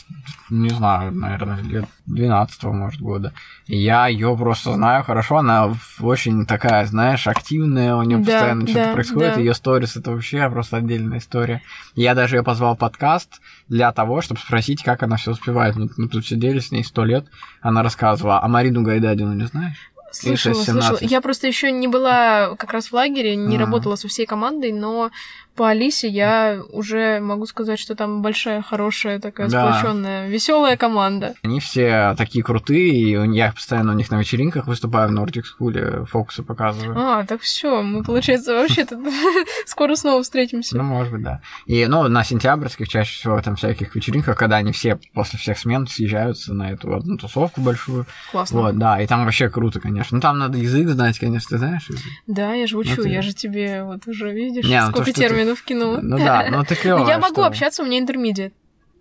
[0.49, 3.34] не знаю, наверное, лет 12 может, года.
[3.66, 5.38] Я ее просто знаю хорошо.
[5.38, 9.34] Она очень такая, знаешь, активная, у нее Да, постоянно что-то происходит.
[9.36, 9.39] да.
[9.39, 11.62] Ее сторис это вообще просто отдельная история.
[11.96, 13.39] Я даже ее позвал в подкаст
[13.70, 15.76] для того, чтобы спросить, как она все успевает.
[15.76, 17.26] Мы, мы тут сидели с ней сто лет,
[17.62, 18.42] она рассказывала.
[18.42, 19.78] А Марину Гайдадину не знаешь?
[20.12, 20.82] Слышала, слышала.
[21.00, 21.12] 17.
[21.12, 23.62] Я просто еще не была как раз в лагере, не А.
[23.62, 25.10] работала со всей командой, но
[25.56, 29.74] по Алисе я уже могу сказать, что там большая, хорошая, такая Да.
[29.74, 31.36] сплоченная, веселая команда.
[31.44, 36.06] Они все такие крутые, и я постоянно у них на вечеринках выступаю в Nordic School,
[36.06, 36.98] фокусы показываю.
[36.98, 38.86] А, так все, мы, получается, вообще
[39.66, 40.78] скоро снова встретимся.
[40.78, 41.42] Ну, может быть, да.
[41.66, 45.88] И, ну, на сентябрьских чаще всего там всяких вечеринках, когда они все после всех смен
[45.88, 48.06] съезжаются на эту одну тусовку большую.
[48.32, 48.62] Классно.
[48.62, 50.16] Вот, да, и там вообще круто, конечно.
[50.18, 51.88] Ну, там надо язык знать, конечно, ты знаешь?
[52.28, 54.92] Да, я же учу, Ну, ты- я же тебе вот уже видишь, Не, ну,
[55.43, 55.99] ты- терминов кинула.
[56.01, 58.53] Ну да, ну ты клёвая, Я могу общаться, у меня интермедиат.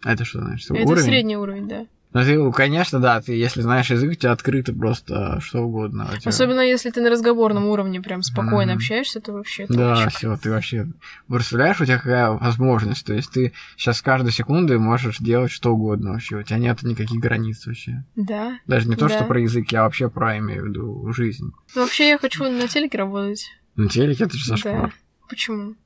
[0.05, 0.71] Это что значит?
[0.71, 1.87] Это средний уровень, да.
[2.15, 6.11] Ну, ты, конечно, да, ты, если знаешь язык, у тебя открыто просто что угодно.
[6.21, 8.77] тебя- Особенно если ты на разговорном уровне прям спокойно Мгм.
[8.81, 10.89] общаешься, то вообще Да, все, ты вообще...
[11.27, 13.07] Представляешь, у тебя какая возможность?
[13.07, 16.37] То есть ты сейчас каждую секунду можешь делать что угодно вообще.
[16.37, 18.05] У тебя нет никаких границ вообще.
[18.15, 18.59] Да.
[18.67, 19.15] Даже не то, Да.
[19.15, 21.51] что про язык, я вообще про имею в виду жизнь.
[21.75, 23.47] Ну, вообще я хочу на телеке работать.
[23.77, 24.91] На телеке это же Да.
[25.33, 25.77] Почему?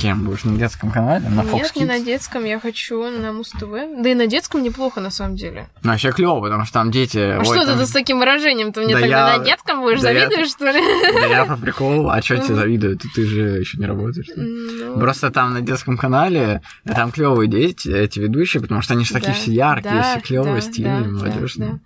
[0.00, 0.42] Кем будешь?
[0.42, 1.28] На детском канале?
[1.28, 1.86] На Fox Нет, не Kids?
[1.86, 4.02] на детском, я хочу на Муз-ТВ.
[4.02, 5.68] Да и на детском неплохо, на самом деле.
[5.84, 7.18] Ну, вообще клево, потому что там дети...
[7.18, 8.72] А ой, что там- ты с таким выражением?
[8.72, 10.80] Ты мне Да тогда я- на детском будешь да я- завидуешь, что ли?
[11.20, 13.02] Да я по приколу, а что тебе завидуют?
[13.14, 14.26] Ты же еще не работаешь.
[14.34, 19.12] Ну, Просто там на детском канале там клевые дети, эти ведущие, потому что они же
[19.12, 21.70] такие да, все яркие, да, все клевые, да, стильные, да, молодежные.
[21.74, 21.78] да,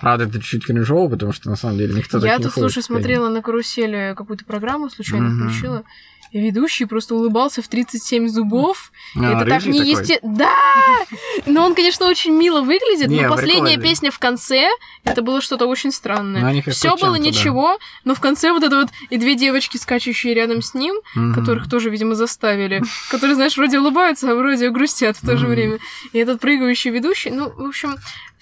[0.00, 2.84] Правда, это чуть кринжово, потому что на самом деле никто Я не тут, ходит, слушай,
[2.84, 5.84] смотрела на карусели какую-то программу, случайно включила.
[6.32, 8.92] Ведущий просто улыбался в 37 зубов.
[9.14, 10.18] А, это так не такой?
[10.22, 10.52] Да!
[11.46, 13.82] Но он, конечно, очень мило выглядит, Не, но последняя прикольный.
[13.90, 14.68] песня в конце,
[15.04, 16.62] это было что-то очень Ну, странное.
[16.62, 17.18] как Все было чем-то, да.
[17.18, 21.34] ничего, но в конце вот это вот и две девочки, скачущие рядом с ним, Мгм.
[21.34, 25.78] которых тоже, видимо, заставили, которые, знаешь, вроде улыбаются, а вроде грустят в то же время.
[26.12, 27.96] И этот прыгающий ведущий, ну, в общем,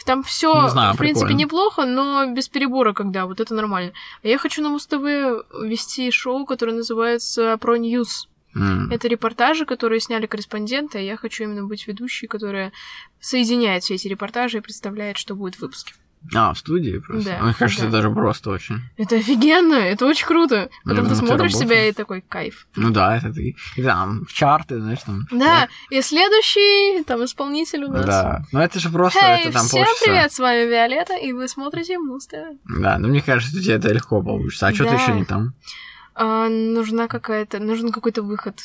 [0.04, 1.38] там все, Не знаю, в принципе, прикольно.
[1.40, 3.92] неплохо, но без перебора, когда вот это нормально.
[4.22, 5.02] А я хочу на Муз-ТВ
[5.62, 8.28] вести шоу, которое называется «Pro News».
[8.54, 8.90] М.
[8.92, 12.72] Это репортажи, которые сняли корреспонденты, а я хочу именно быть ведущей, которая
[13.18, 15.94] соединяет все эти репортажи и представляет, что будет в выпуске.
[16.34, 17.30] А, в студии просто?
[17.38, 17.88] Да, Мне кажется, да.
[17.88, 18.80] это даже просто очень.
[18.96, 20.70] Это офигенно, это очень круто.
[20.84, 22.66] Потом Ну, ты смотришь себя и такой кайф.
[22.76, 23.56] Ну да, это ты.
[23.76, 25.26] И там, в чарты, знаешь, там.
[25.30, 28.06] Да, и следующий там исполнитель у нас.
[28.06, 28.42] Да.
[28.52, 30.04] Ну это же просто, Эй, это там всем полчаса.
[30.04, 32.26] привет, с вами Виолетта, и вы смотрите Муз.
[32.28, 34.68] Да, ну мне кажется, у тебя это легко получится.
[34.68, 34.96] А что ты Да.
[35.02, 35.52] еще не там?
[36.14, 38.60] А, нужна какая-то, нужен какой-то выход,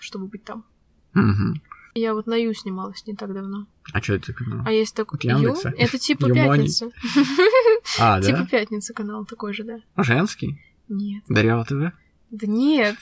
[0.00, 0.64] чтобы быть там.
[1.14, 1.62] Мгм.
[1.94, 3.66] Я вот на Ю снималась не так давно.
[3.92, 4.62] А что это канал?
[4.64, 5.72] А есть такой От Ю, Яндекса?
[5.76, 6.58] это типа Юмони?
[6.62, 6.90] пятница.
[7.98, 8.46] А, Типа да?
[8.46, 9.80] пятница канал такой же, да.
[9.96, 10.60] Женский?
[10.88, 11.24] Нет.
[11.28, 11.92] Дарьяла ТВ?
[12.30, 12.96] Да нет.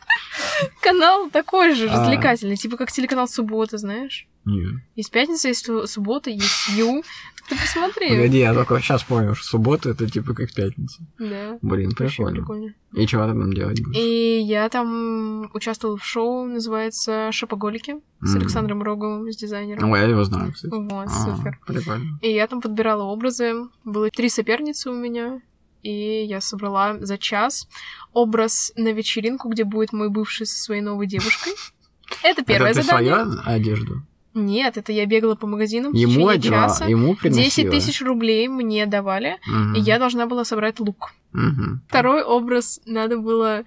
[0.80, 1.92] Канал такой же, А.
[1.92, 4.26] развлекательный, типа как телеканал Суббота, знаешь?
[4.50, 4.82] Нет.
[4.96, 7.02] Есть пятница, есть су- суббота, есть Ю.
[7.48, 8.10] Ты посмотри.
[8.10, 11.02] Погоди, я только сейчас понял, что суббота это типа как пятница.
[11.18, 11.58] Да.
[11.62, 12.38] Блин, прикольно.
[12.40, 12.74] прикольно.
[12.94, 13.96] И что ты там делать будешь?
[13.98, 18.36] И я там участвовала в шоу, называется «Шопоголики» с.
[18.36, 19.90] Александром Роговым, с дизайнером.
[19.90, 20.72] Ой, я его знаю, кстати.
[20.72, 21.58] Вот, А, супер.
[21.66, 22.18] Прикольно.
[22.22, 23.54] И я там подбирала образы.
[23.84, 25.40] Было три соперницы у меня.
[25.82, 27.66] И я собрала за час
[28.12, 31.52] образ на вечеринку, где будет мой бывший со своей новой девушкой.
[32.22, 33.24] Это первое это ты задание.
[33.24, 34.02] свою одежду?
[34.34, 36.84] Нет, это я бегала по магазинам в Ему течение одевала, часа.
[36.86, 37.44] ему приносила.
[37.44, 39.74] 10 тысяч рублей мне давали, Мгм.
[39.74, 41.12] и я должна была собрать лук.
[41.32, 41.82] Мгм.
[41.88, 43.64] Второй образ надо было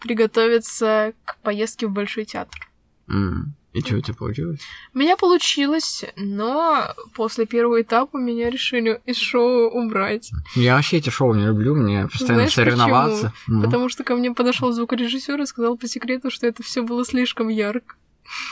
[0.00, 2.68] приготовиться к поездке в Большой театр.
[3.08, 3.54] М.
[3.72, 4.60] И что у тебя получилось?
[4.94, 10.30] У меня получилось, но после первого этапа меня решили из шоу убрать.
[10.54, 13.34] Я вообще эти шоу не люблю, мне постоянно Знаешь, соревноваться.
[13.46, 13.62] Ну.
[13.62, 17.48] Потому что ко мне подошел звукорежиссер и сказал по секрету, что это все было слишком
[17.48, 17.96] ярко.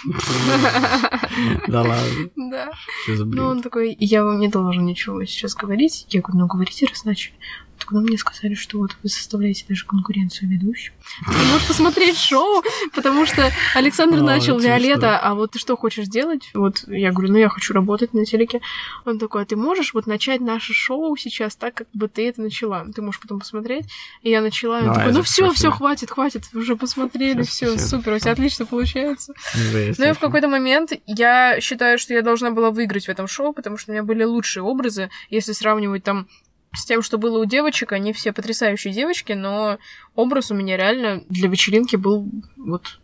[1.69, 2.73] Да ладно, Да.
[3.09, 6.07] Ну, он такой, я вам не должен ничего сейчас говорить.
[6.09, 7.35] Я говорю, ну говорите, раз начали.
[7.79, 10.93] Тогда мне сказали, что вот вы составляете даже конкуренцию ведущим.
[11.27, 12.63] Ты можешь посмотреть шоу,
[12.95, 16.51] потому что Александр начал, Виолетта, а вот ты что хочешь сделать?
[16.55, 18.61] Вот я говорю, ну я хочу работать на телеке.
[19.05, 22.41] Он такой, а ты можешь вот начать наше шоу сейчас так, как бы ты это
[22.41, 22.87] начала?
[22.95, 23.87] Ты можешь потом посмотреть.
[24.23, 28.19] И я начала, он такой, ну все, все, хватит, хватит, уже посмотрели, все, супер, у
[28.19, 29.35] тебя отлично получается.
[29.55, 33.53] Ну и в какой-то момент я считаю, что я должна была выиграть в этом шоу,
[33.53, 36.29] потому что у меня были лучшие образы, если сравнивать там
[36.75, 39.79] с тем, что было у девочек, они все потрясающие девочки, но
[40.15, 43.01] образ у меня реально для вечеринки был вот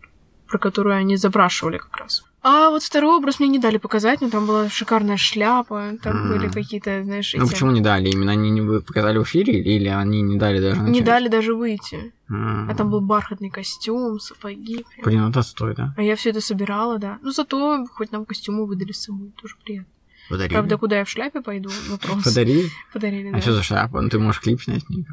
[0.48, 2.24] про которую они запрашивали как раз.
[2.42, 6.28] А вот второй образ мне не дали показать, но там была шикарная шляпа, там М.
[6.32, 8.08] были какие-то, знаешь, Ну эти- почему не дали?
[8.08, 10.92] Именно они не показали в эфире или они не дали даже начать?
[10.94, 12.12] не дали даже выйти.
[12.30, 12.68] М.
[12.68, 14.84] А там был бархатный костюм, сапоги.
[15.04, 15.94] Блин, вот это стоит, да?
[15.96, 17.18] А я все это собирала, да.
[17.22, 19.92] Ну зато хоть нам костюмы выдали с собой, тоже приятно.
[20.30, 20.54] Подарили.
[20.54, 21.68] Правда, куда я в шляпе пойду?
[21.88, 22.22] Вопрос.
[22.24, 22.70] Подарили?
[22.92, 23.40] Подарили, А да.
[23.40, 24.00] что за шляпа?
[24.00, 25.04] Ну ты можешь клип снять мне.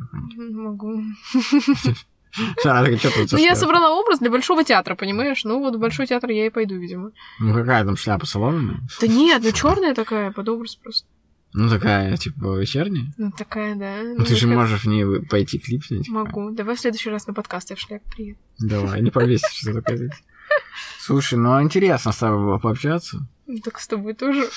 [0.51, 1.01] Могу.
[2.65, 5.43] А, что тут Ну, я собрала образ для Большого театра, понимаешь?
[5.43, 7.11] Ну, вот в Большой театр я и пойду, видимо.
[7.39, 8.81] Ну какая там шляпа соломенная?
[9.01, 11.07] Да нет, ну черная такая, под образ просто.
[11.53, 13.11] Ну такая, типа, вечерняя?
[13.17, 14.03] Ну, такая, да.
[14.03, 16.07] Ну ты же вот как- можешь в ней пойти клип снять.
[16.09, 16.51] Могу.
[16.51, 18.39] Давай в следующий раз на подкаст я в шляпе приеду.
[18.59, 20.11] Давай, не повесишь, что такое.
[20.99, 23.25] Слушай, ну интересно с тобой было пообщаться.
[23.47, 24.49] Ну, Так с тобой тоже.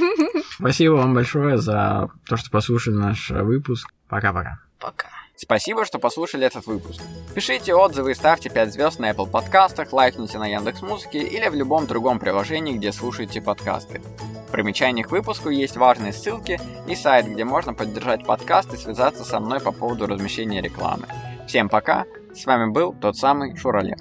[0.58, 3.92] Спасибо вам большое за то, что послушали наш э, выпуск.
[4.08, 4.60] Пока-пока.
[4.78, 5.08] Пока.
[5.34, 7.02] Спасибо, что послушали этот выпуск.
[7.34, 11.54] Пишите отзывы и ставьте 5 звезд на Apple подкастах, лайкните на Яндекс Музыке или в
[11.54, 14.00] любом другом приложении, где слушаете подкасты.
[14.48, 19.24] В примечаниях к выпуску есть важные ссылки и сайт, где можно поддержать подкаст и связаться
[19.24, 21.06] со мной по поводу размещения рекламы.
[21.46, 23.98] Всем пока, с вами был тот самый Шуралев.